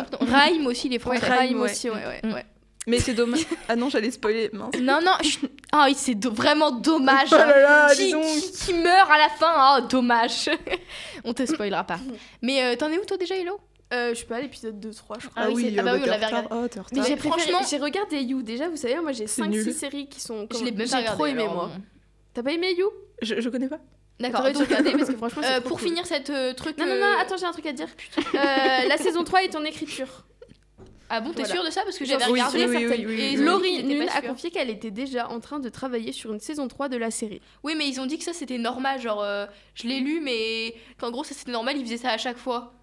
Raïm 0.58 0.66
aussi, 0.66 0.86
il 0.88 0.94
est 0.94 1.06
Ouais, 1.06 1.16
français. 1.18 1.32
Raïm 1.34 1.60
aussi, 1.60 1.90
ouais, 1.90 1.96
ouais. 1.96 2.20
Mm. 2.22 2.32
ouais. 2.34 2.46
Mais 2.86 2.98
c'est 3.00 3.12
dommage. 3.14 3.44
Ah 3.68 3.76
non, 3.76 3.90
j'allais 3.90 4.10
spoiler. 4.10 4.48
Mince. 4.52 4.74
Non, 4.80 5.00
non, 5.04 5.12
chut. 5.22 5.50
ah 5.72 5.84
oui, 5.88 5.94
c'est 5.96 6.14
do- 6.14 6.30
vraiment 6.32 6.70
dommage. 6.70 7.28
Oh 7.32 7.36
là 7.36 7.60
là, 7.60 7.94
qui, 7.94 8.06
dis 8.06 8.12
donc. 8.12 8.24
qui- 8.24 8.52
qui 8.52 8.74
meurt 8.74 9.10
à 9.10 9.18
la 9.18 9.28
fin, 9.28 9.78
oh 9.78 9.86
dommage. 9.88 10.48
On 11.24 11.34
te 11.34 11.44
spoilera 11.44 11.84
pas. 11.84 11.98
Mais 12.40 12.62
euh, 12.62 12.76
t'en 12.76 12.90
es 12.90 12.98
où 12.98 13.04
toi 13.04 13.16
déjà, 13.18 13.36
Hello? 13.36 13.58
Euh, 13.92 14.10
je 14.10 14.14
suis 14.16 14.26
pas 14.26 14.36
à 14.36 14.40
l'épisode 14.40 14.78
2-3, 14.84 14.90
je 14.90 15.02
crois. 15.02 15.18
Ah 15.36 15.48
oui, 15.50 15.70
c'est- 15.74 15.78
ah 15.78 15.82
bah 15.82 15.92
oui, 15.94 16.00
on 16.02 16.06
l'avait 16.06 16.26
regardé. 16.26 16.48
Oh, 16.50 16.66
Mais 16.92 17.02
j'ai 17.06 17.16
préféré- 17.16 17.18
franchement- 17.28 17.60
j'ai 17.68 17.76
regardé 17.78 18.20
You. 18.20 18.42
Déjà, 18.42 18.68
vous 18.68 18.76
savez, 18.76 18.96
moi 19.00 19.12
j'ai 19.12 19.26
C'est 19.26 19.42
5-6 19.42 19.48
nul. 19.50 19.72
séries 19.74 20.08
qui 20.08 20.20
sont. 20.20 20.46
Je 20.50 20.64
l'ai 20.64 20.72
même 20.72 20.86
j'ai 20.86 21.04
trop 21.04 21.26
aimé, 21.26 21.42
alors, 21.42 21.54
moi. 21.54 21.70
bon. 21.74 21.82
T'as 22.34 22.42
pas 22.42 22.52
aimé 22.52 22.74
You? 22.76 22.90
Je, 23.22 23.40
je 23.40 23.48
connais 23.50 23.68
pas. 23.68 23.80
D'accord. 24.20 24.42
Regarder 24.44 24.92
parce 24.92 25.08
que 25.10 25.16
franchement, 25.16 25.42
c'est 25.44 25.52
euh, 25.52 25.60
trop 25.60 25.68
pour 25.70 25.78
cool. 25.78 25.88
finir 25.88 26.06
cette 26.06 26.30
euh, 26.30 26.52
truc. 26.54 26.76
Non, 26.78 26.86
non, 26.86 26.92
euh, 26.92 27.00
non, 27.00 27.18
attends, 27.20 27.36
j'ai 27.36 27.46
un 27.46 27.52
truc 27.52 27.66
à 27.66 27.72
dire. 27.72 27.88
Euh, 28.34 28.88
la 28.88 28.96
saison 28.96 29.24
3 29.24 29.44
est 29.44 29.54
en 29.56 29.64
écriture. 29.64 30.24
Ah 31.10 31.20
bon, 31.20 31.30
t'es 31.30 31.42
Voilà. 31.42 31.54
sûr 31.54 31.64
de 31.64 31.70
ça? 31.70 31.82
Parce 31.84 31.96
que 31.98 32.04
j'avais 32.04 32.24
regardé. 32.24 32.58
sûre 32.60 32.68
et 32.70 32.76
oui, 32.76 32.76
oui, 32.84 32.88
certaine. 32.88 33.06
oui, 33.06 33.20
Et. 33.20 33.36
Laurie 33.36 33.82
Nunn 33.84 34.08
a 34.08 34.20
sûre. 34.20 34.30
confié 34.30 34.50
qu'elle 34.50 34.70
était 34.70 34.90
déjà 34.90 35.28
en 35.28 35.40
train 35.40 35.58
de 35.58 35.68
travailler 35.68 36.12
sur 36.12 36.32
une 36.32 36.40
saison 36.40 36.68
3 36.68 36.88
de 36.88 36.96
la 36.96 37.10
série. 37.10 37.40
Oui, 37.62 37.74
mais 37.76 37.88
ils 37.88 38.00
ont 38.00 38.06
dit 38.06 38.18
que 38.18 38.24
ça 38.24 38.32
c'était 38.32 38.58
normal. 38.58 39.00
Genre, 39.00 39.22
euh, 39.22 39.46
je 39.74 39.86
l'ai 39.88 40.00
lu, 40.00 40.20
mais 40.22 40.74
qu'en 40.98 41.10
gros, 41.10 41.24
ça 41.24 41.34
c'était 41.34 41.52
normal, 41.52 41.76
ils 41.78 41.84
faisaient 41.84 41.96
ça 41.96 42.10
à 42.10 42.18
chaque 42.18 42.36
fois. 42.38 42.74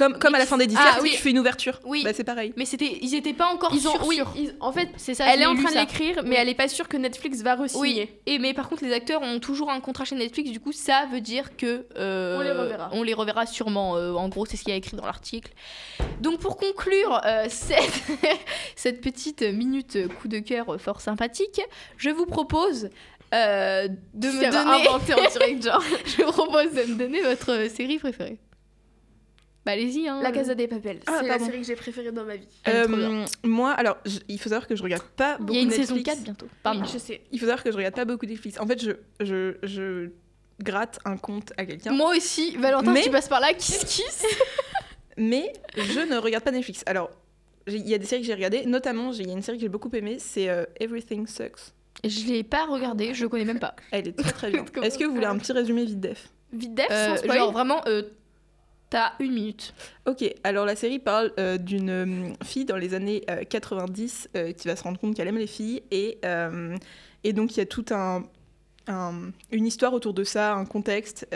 Comme, 0.00 0.18
comme 0.18 0.34
à 0.34 0.38
la 0.38 0.46
fin 0.46 0.56
des 0.56 0.64
Ah, 0.64 0.92
disques, 0.92 1.02
oui. 1.02 1.10
tu 1.12 1.18
fais 1.18 1.30
une 1.30 1.38
ouverture. 1.38 1.78
Oui. 1.84 2.02
Bah, 2.04 2.12
c'est 2.14 2.24
pareil. 2.24 2.54
Mais 2.56 2.64
c'était, 2.64 2.98
ils 3.02 3.14
étaient 3.14 3.34
pas 3.34 3.48
encore 3.52 3.70
Ils 3.74 3.86
ont, 3.86 3.92
sûrs. 3.92 4.06
oui, 4.06 4.16
sûrs. 4.16 4.32
ils- 4.34 4.54
en 4.60 4.72
fait, 4.72 4.88
C'est 4.96 5.12
ça. 5.12 5.26
elle 5.32 5.42
est 5.42 5.46
en 5.46 5.54
train 5.54 5.70
de 5.70 5.76
l'écrire, 5.78 6.22
mais 6.24 6.30
Oui. 6.30 6.36
elle 6.38 6.48
est 6.48 6.54
pas 6.54 6.68
sûre 6.68 6.88
que 6.88 6.96
Netflix 6.96 7.42
va 7.42 7.54
re-signer. 7.56 7.80
Oui, 7.80 8.08
et 8.24 8.38
mais 8.38 8.54
par 8.54 8.70
contre 8.70 8.82
les 8.82 8.94
acteurs 8.94 9.20
ont 9.20 9.38
toujours 9.40 9.68
un 9.70 9.80
contrat 9.80 10.06
chez 10.06 10.14
Netflix, 10.16 10.50
du 10.50 10.58
coup 10.60 10.72
ça 10.72 11.04
veut 11.12 11.20
dire 11.20 11.54
que 11.58 11.84
euh, 11.98 12.38
On 12.38 12.40
les 12.40 12.50
reverra. 12.52 12.88
On 12.92 13.02
les 13.02 13.12
reverra 13.14 13.44
sûrement. 13.44 13.96
euh, 13.96 14.14
en 14.14 14.28
gros, 14.30 14.46
c'est 14.46 14.56
ce 14.56 14.62
qu'il 14.62 14.70
y 14.70 14.74
a 14.74 14.76
écrit 14.78 14.96
dans 14.96 15.04
l'article. 15.04 15.52
Donc 16.22 16.40
pour 16.40 16.56
conclure 16.56 17.20
euh, 17.26 17.44
cette, 17.50 18.02
cette 18.76 19.00
petite 19.02 19.42
minute 19.42 19.98
coup 20.20 20.28
de 20.28 20.38
cœur 20.38 20.80
fort 20.80 21.02
sympathique, 21.02 21.60
je 21.98 22.08
vous 22.08 22.24
propose 22.26 22.88
euh, 23.34 23.86
de 24.14 24.28
me 24.28 24.50
donner. 24.50 24.88
inventer 24.88 25.14
en 25.14 25.28
direct, 25.30 25.62
genre. 25.62 25.82
je 26.06 26.22
vous 26.24 26.32
propose 26.32 26.72
de 26.72 26.84
me 26.90 26.94
donner 26.96 27.20
votre 27.20 27.68
série 27.70 27.98
préférée. 27.98 28.38
Bah 29.66 29.72
allez-y. 29.72 30.08
Hein, 30.08 30.20
La 30.22 30.32
Casa 30.32 30.54
des 30.54 30.66
Papel. 30.68 31.00
Ah, 31.06 31.18
c'est 31.20 31.28
la 31.28 31.38
série 31.38 31.60
que 31.60 31.66
j'ai 31.66 31.76
préférée 31.76 32.12
dans 32.12 32.24
ma 32.24 32.36
vie. 32.36 32.48
Euh, 32.68 33.24
moi, 33.44 33.72
alors, 33.72 33.98
je- 34.06 34.18
il 34.28 34.38
faut 34.40 34.48
savoir 34.48 34.66
que 34.66 34.74
je 34.74 34.82
regarde 34.82 35.02
pas 35.16 35.36
beaucoup 35.38 35.52
Il 35.52 35.56
y 35.56 35.58
a 35.58 35.62
une 35.62 35.68
Netflix. 35.68 35.88
saison 35.90 36.02
4 36.02 36.22
bientôt. 36.22 36.46
Pardon. 36.62 36.80
Oui, 36.82 36.88
je 36.92 36.98
sais. 36.98 37.20
Il 37.30 37.38
faut 37.38 37.44
savoir 37.46 37.62
que 37.62 37.70
je 37.70 37.76
regarde 37.76 37.94
pas 37.94 38.04
beaucoup 38.06 38.24
Netflix. 38.26 38.58
En 38.58 38.66
fait, 38.66 38.82
je, 38.82 38.92
je, 39.20 39.56
je 39.62 40.08
gratte 40.62 40.98
un 41.04 41.16
compte 41.18 41.52
à 41.58 41.66
quelqu'un. 41.66 41.92
Moi 41.92 42.16
aussi, 42.16 42.56
Valentin, 42.56 42.92
Mais- 42.92 43.02
tu 43.02 43.10
passes 43.10 43.28
par 43.28 43.40
là, 43.40 43.52
kiss 43.52 43.84
kiss. 43.84 44.24
Mais 45.16 45.52
je 45.76 46.00
ne 46.10 46.16
regarde 46.16 46.44
pas 46.44 46.50
Netflix. 46.52 46.82
Alors, 46.86 47.10
il 47.66 47.86
y 47.86 47.94
a 47.94 47.98
des 47.98 48.06
séries 48.06 48.22
que 48.22 48.26
j'ai 48.26 48.34
regardées, 48.34 48.64
notamment, 48.64 49.12
il 49.12 49.26
y 49.26 49.30
a 49.30 49.32
une 49.34 49.42
série 49.42 49.58
que 49.58 49.62
j'ai 49.62 49.68
beaucoup 49.68 49.90
aimée, 49.92 50.16
c'est 50.18 50.48
euh, 50.48 50.64
Everything 50.80 51.26
Sucks. 51.26 51.72
Je 52.04 52.26
l'ai 52.26 52.42
pas 52.44 52.64
regardé, 52.64 53.12
je 53.12 53.26
connais 53.26 53.44
même 53.44 53.58
pas. 53.60 53.76
Elle 53.90 54.08
est 54.08 54.16
très 54.16 54.32
très 54.32 54.50
bien. 54.52 54.64
Est-ce 54.82 54.96
que 54.98 55.04
vous 55.04 55.12
voulez 55.14 55.26
un 55.26 55.36
petit 55.36 55.52
résumé 55.52 55.84
vite 55.84 56.00
def? 56.00 56.30
Vite 56.52 56.74
def, 56.74 56.86
Euh, 56.90 57.08
sans 57.08 57.16
spoil? 57.18 57.36
genre 57.38 57.52
vraiment, 57.52 57.82
euh, 57.86 58.02
t'as 58.90 59.12
une 59.20 59.32
minute. 59.32 59.72
Ok, 60.06 60.24
alors 60.44 60.66
la 60.66 60.76
série 60.76 60.98
parle 60.98 61.32
euh, 61.38 61.56
d'une 61.58 61.90
euh, 61.90 62.32
fille 62.44 62.64
dans 62.64 62.76
les 62.76 62.94
années 62.94 63.22
euh, 63.30 63.44
90 63.44 64.30
euh, 64.36 64.52
qui 64.52 64.68
va 64.68 64.76
se 64.76 64.82
rendre 64.82 64.98
compte 64.98 65.14
qu'elle 65.14 65.28
aime 65.28 65.38
les 65.38 65.46
filles 65.46 65.82
et, 65.90 66.18
et 67.24 67.32
donc 67.32 67.56
il 67.56 67.58
y 67.58 67.62
a 67.62 67.66
tout 67.66 67.84
un, 67.90 68.24
un- 68.88 69.30
une 69.52 69.66
histoire 69.66 69.92
autour 69.94 70.12
de 70.14 70.24
ça, 70.24 70.54
un 70.54 70.64
contexte 70.64 71.26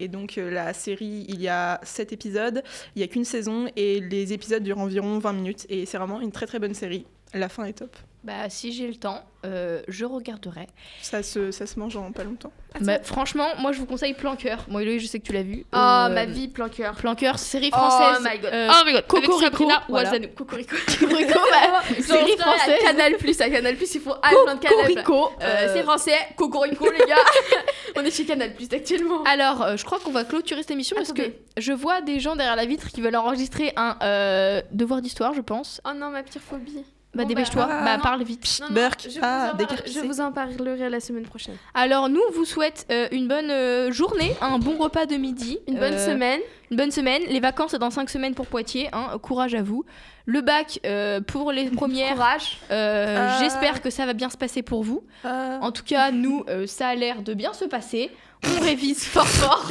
et 0.00 0.08
donc 0.08 0.36
la 0.36 0.72
série 0.74 1.24
il 1.28 1.40
y 1.40 1.48
a 1.48 1.80
7 1.84 2.12
épisodes, 2.12 2.62
il 2.96 3.00
y 3.00 3.04
a 3.04 3.08
qu'une 3.08 3.24
saison 3.24 3.68
et 3.76 4.00
les 4.00 4.32
épisodes 4.32 4.62
durent 4.62 4.78
environ 4.80 5.18
20 5.18 5.32
minutes 5.34 5.66
et 5.68 5.86
c'est 5.86 5.98
vraiment 5.98 6.20
une 6.20 6.32
très 6.32 6.46
très 6.46 6.58
bonne 6.58 6.74
série. 6.74 7.06
La 7.34 7.48
fin 7.48 7.64
est 7.64 7.74
top. 7.74 7.96
Bah 8.24 8.48
si 8.50 8.72
j'ai 8.72 8.88
le 8.88 8.96
temps, 8.96 9.22
euh, 9.46 9.80
je 9.86 10.04
regarderai. 10.04 10.66
Ça 11.00 11.22
se, 11.22 11.52
ça 11.52 11.66
se 11.66 11.78
mange 11.78 11.96
en 11.96 12.10
pas 12.10 12.24
longtemps. 12.24 12.52
Bah, 12.80 12.98
franchement, 13.02 13.46
moi 13.60 13.70
je 13.72 13.78
vous 13.78 13.86
conseille 13.86 14.12
Plan 14.12 14.34
Cœur. 14.34 14.64
Moi 14.68 14.82
Héloïse, 14.82 15.02
je 15.02 15.06
sais 15.06 15.20
que 15.20 15.24
tu 15.26 15.32
l'as 15.32 15.44
vu. 15.44 15.64
Oh, 15.72 15.76
Euh, 15.76 16.08
ma 16.08 16.26
vie, 16.26 16.48
plan 16.48 16.68
cœur. 16.68 16.94
Plan 16.96 17.14
Cœur, 17.14 17.38
série 17.38 17.70
française. 17.70 18.18
Oh 18.20 18.28
my 18.28 18.38
god. 18.40 18.50
euh, 18.52 18.68
oh 18.70 18.82
my 18.86 18.92
god. 18.92 19.06
Cocorico, 19.06 19.32
Avec 19.38 19.44
Sabrina 19.52 19.82
voilà. 19.88 20.10
Cocorico. 20.36 20.76
Cocorico, 21.00 21.32
bah, 21.52 21.82
série 22.02 22.36
française. 22.36 22.74
À 22.80 22.86
Canal 22.88 23.16
Plus, 23.16 23.40
à 23.40 23.48
Canal 23.50 23.76
Plus, 23.76 23.94
il 23.94 24.00
faut 24.00 24.14
H24. 24.14 24.68
Cocorico. 24.68 25.30
C'est 25.40 25.82
français. 25.84 26.16
Cocorico, 26.36 26.90
les 26.90 27.06
gars. 27.06 27.16
On 27.96 28.04
est 28.04 28.10
chez 28.10 28.24
Canal 28.26 28.52
Plus 28.54 28.68
actuellement. 28.72 29.22
Alors, 29.24 29.62
euh, 29.62 29.76
je 29.76 29.84
crois 29.84 30.00
qu'on 30.00 30.10
va 30.12 30.24
clôturer 30.24 30.62
cette 30.62 30.72
émission 30.72 30.96
parce 30.96 31.12
que 31.12 31.22
je 31.56 31.72
vois 31.72 32.00
des 32.00 32.18
gens 32.18 32.34
derrière 32.36 32.56
la 32.56 32.66
vitre 32.66 32.88
qui 32.88 33.00
veulent 33.00 33.16
enregistrer 33.16 33.72
un 33.76 33.96
euh, 34.02 34.60
devoir 34.72 35.00
d'histoire, 35.02 35.32
je 35.34 35.40
pense. 35.40 35.80
Oh 35.88 35.92
non, 35.94 36.10
ma 36.10 36.22
pire 36.24 36.42
phobie. 36.42 36.84
Bah 37.14 37.22
Bon, 37.22 37.28
dépêche-toi, 37.28 37.64
bah, 37.66 37.80
bah, 37.84 37.98
parle 38.02 38.22
vite. 38.22 38.60
Non, 38.60 38.66
je, 38.68 39.08
vous 39.08 39.18
Ah, 39.22 39.52
parle- 39.56 39.66
carpissés. 39.66 40.00
je 40.02 40.06
vous 40.06 40.20
en 40.20 40.30
parlerai 40.30 40.90
la 40.90 41.00
semaine 41.00 41.24
prochaine. 41.24 41.56
Alors 41.72 42.08
nous, 42.10 42.20
on 42.28 42.32
vous 42.32 42.44
souhaite 42.44 42.86
euh, 42.92 43.08
une 43.12 43.26
bonne 43.28 43.50
euh, 43.50 43.90
journée, 43.90 44.36
un 44.42 44.58
bon 44.58 44.76
repas 44.76 45.06
de 45.06 45.16
midi. 45.16 45.58
Une 45.66 45.78
bonne 45.78 45.94
euh, 45.94 46.06
semaine. 46.06 46.40
Une 46.70 46.76
bonne 46.76 46.90
semaine. 46.90 47.22
Les 47.28 47.40
vacances, 47.40 47.72
dans 47.74 47.90
5 47.90 48.10
semaines 48.10 48.34
pour 48.34 48.46
Poitiers. 48.46 48.90
hein, 48.92 49.16
Courage 49.22 49.54
à 49.54 49.62
vous. 49.62 49.84
Le 50.26 50.42
bac, 50.42 50.80
euh, 50.84 51.22
pour 51.22 51.50
les 51.50 51.70
premières, 51.70 52.14
Courage. 52.14 52.58
euh, 52.70 53.28
Ah. 53.30 53.38
j'espère 53.40 53.80
que 53.80 53.88
ça 53.88 54.04
va 54.04 54.12
bien 54.12 54.28
se 54.28 54.36
passer 54.36 54.62
pour 54.62 54.82
vous. 54.84 55.02
En 55.24 55.72
tout 55.72 55.84
cas, 55.84 56.10
nous, 56.10 56.44
euh, 56.50 56.66
ça 56.66 56.88
a 56.88 56.94
l'air 56.94 57.22
de 57.22 57.32
bien 57.32 57.54
se 57.54 57.64
passer. 57.64 58.10
On 58.46 58.60
révise 58.60 59.04
fort 59.04 59.26
fort 59.26 59.68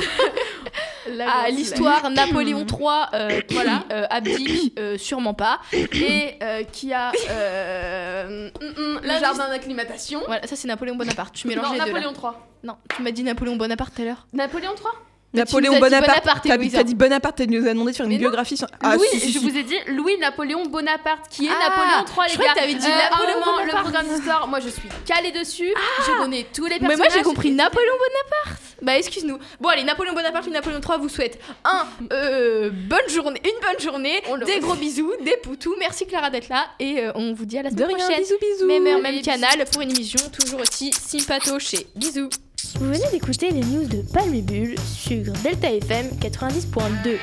à 1.19 1.49
l'histoire 1.49 2.09
Napoléon 2.09 2.65
III 2.65 2.87
euh, 3.13 3.41
qui 3.41 3.53
Voilà. 3.55 3.83
euh, 3.91 4.05
abdique, 4.09 4.73
euh, 4.77 4.97
sûrement 4.97 5.33
pas. 5.33 5.59
Et 5.73 6.35
euh, 6.41 6.63
qui 6.63 6.93
a 6.93 7.11
euh, 7.29 8.49
mm, 8.61 8.65
mm, 8.65 8.99
le 9.03 9.19
jardin 9.19 9.47
d'acclimatation. 9.49 10.21
Voilà, 10.25 10.45
ça 10.47 10.55
c'est 10.55 10.67
Napoléon 10.67 10.95
Bonaparte. 10.95 11.33
Tu 11.33 11.47
mélanges 11.47 11.65
Non, 11.65 11.71
les 11.73 11.79
deux. 11.79 11.85
là. 11.85 11.93
Napoléon 11.93 12.11
III. 12.13 12.31
Non, 12.63 12.75
tu 12.95 13.01
m'as 13.01 13.11
dit 13.11 13.23
Napoléon 13.23 13.55
Bonaparte 13.55 13.95
tout 13.95 14.01
à 14.01 14.05
l'heure. 14.05 14.27
Napoléon 14.33 14.71
III 14.75 14.85
Mais 15.33 15.41
Napoléon 15.41 15.77
Bonaparte. 15.79 16.23
Bonaparte, 16.23 16.47
T'as 16.71 16.83
dit 16.83 16.95
Bonaparte, 16.95 17.35
tu 17.37 17.47
nous 17.47 17.67
as 17.67 17.73
demandé 17.73 17.91
de 17.91 17.97
faire 17.97 18.05
une 18.05 18.13
Mais 18.13 18.17
biographie 18.17 18.55
sur. 18.55 18.67
Ah, 18.81 18.95
Louis, 18.95 19.05
si, 19.11 19.19
si, 19.19 19.31
je 19.33 19.39
si. 19.39 19.49
vous 19.49 19.57
ai 19.57 19.63
dit 19.63 19.75
Louis-Napoléon 19.87 20.65
Bonaparte, 20.67 21.27
qui 21.29 21.45
est 21.45 21.49
Ah, 21.51 21.69
Napoléon 21.69 22.05
III, 22.07 22.27
les 22.29 22.33
je 22.33 22.39
gars. 22.39 22.53
que 22.53 22.59
t'avais 22.59 22.73
dit 22.75 22.85
Euh, 22.87 23.09
Napoléon 23.11 23.39
moment, 23.39 23.57
Bonaparte. 23.57 23.75
Le 23.85 23.91
programme 23.91 24.07
d'histoire, 24.15 24.47
moi 24.47 24.59
je 24.61 24.69
suis 24.69 24.89
calée 25.05 25.31
dessus. 25.33 25.73
Je 26.05 26.11
connais 26.17 26.45
tous 26.53 26.65
les 26.65 26.75
Mais 26.79 26.87
personnages. 26.87 26.97
moi 26.99 27.07
j'ai 27.17 27.23
compris 27.23 27.51
Napoléon 27.51 27.93
Bonaparte. 27.93 28.61
Bah 28.81 28.97
excuse-nous. 28.97 29.37
Bon 29.59 29.67
allez, 29.69 29.83
Napoléon 29.83 30.13
Bonaparte 30.13 30.47
et 30.47 30.51
Napoléon 30.51 30.79
III 30.79 30.97
vous 30.99 31.09
souhaite 31.09 31.39
un 31.65 31.85
euh, 32.13 32.69
bonne 32.71 33.09
journée, 33.09 33.41
une 33.43 33.59
bonne 33.67 33.79
journée, 33.81 34.21
On 34.29 34.37
des 34.37 34.59
gros 34.59 34.75
bisous, 34.75 35.11
des 35.25 35.35
poutous. 35.43 35.75
Merci 35.79 36.07
Clara 36.07 36.29
d'être 36.29 36.47
là 36.47 36.67
et 36.79 37.01
euh, 37.01 37.11
on 37.15 37.33
vous 37.33 37.45
dit 37.45 37.57
à 37.57 37.63
la 37.63 37.69
De 37.71 37.75
semaine 37.75 37.95
rien, 37.95 38.05
prochaine. 38.05 38.23
bisous, 38.23 38.35
bisous. 38.39 38.67
Même 38.67 38.87
heure, 38.87 39.01
même 39.01 39.21
canal 39.21 39.65
pour 39.73 39.81
une 39.81 39.91
émission 39.91 40.19
toujours 40.29 40.61
aussi 40.61 40.91
sympatochée. 40.93 41.87
Bisous. 41.95 42.29
Vous 42.79 42.87
venez 42.87 43.09
d'écouter 43.11 43.51
les 43.51 43.61
news 43.61 43.85
de 43.87 44.01
Palme 44.01 44.33
sur 44.85 45.31
Delta 45.43 45.71
FM 45.71 46.07
90.2. 46.19 47.17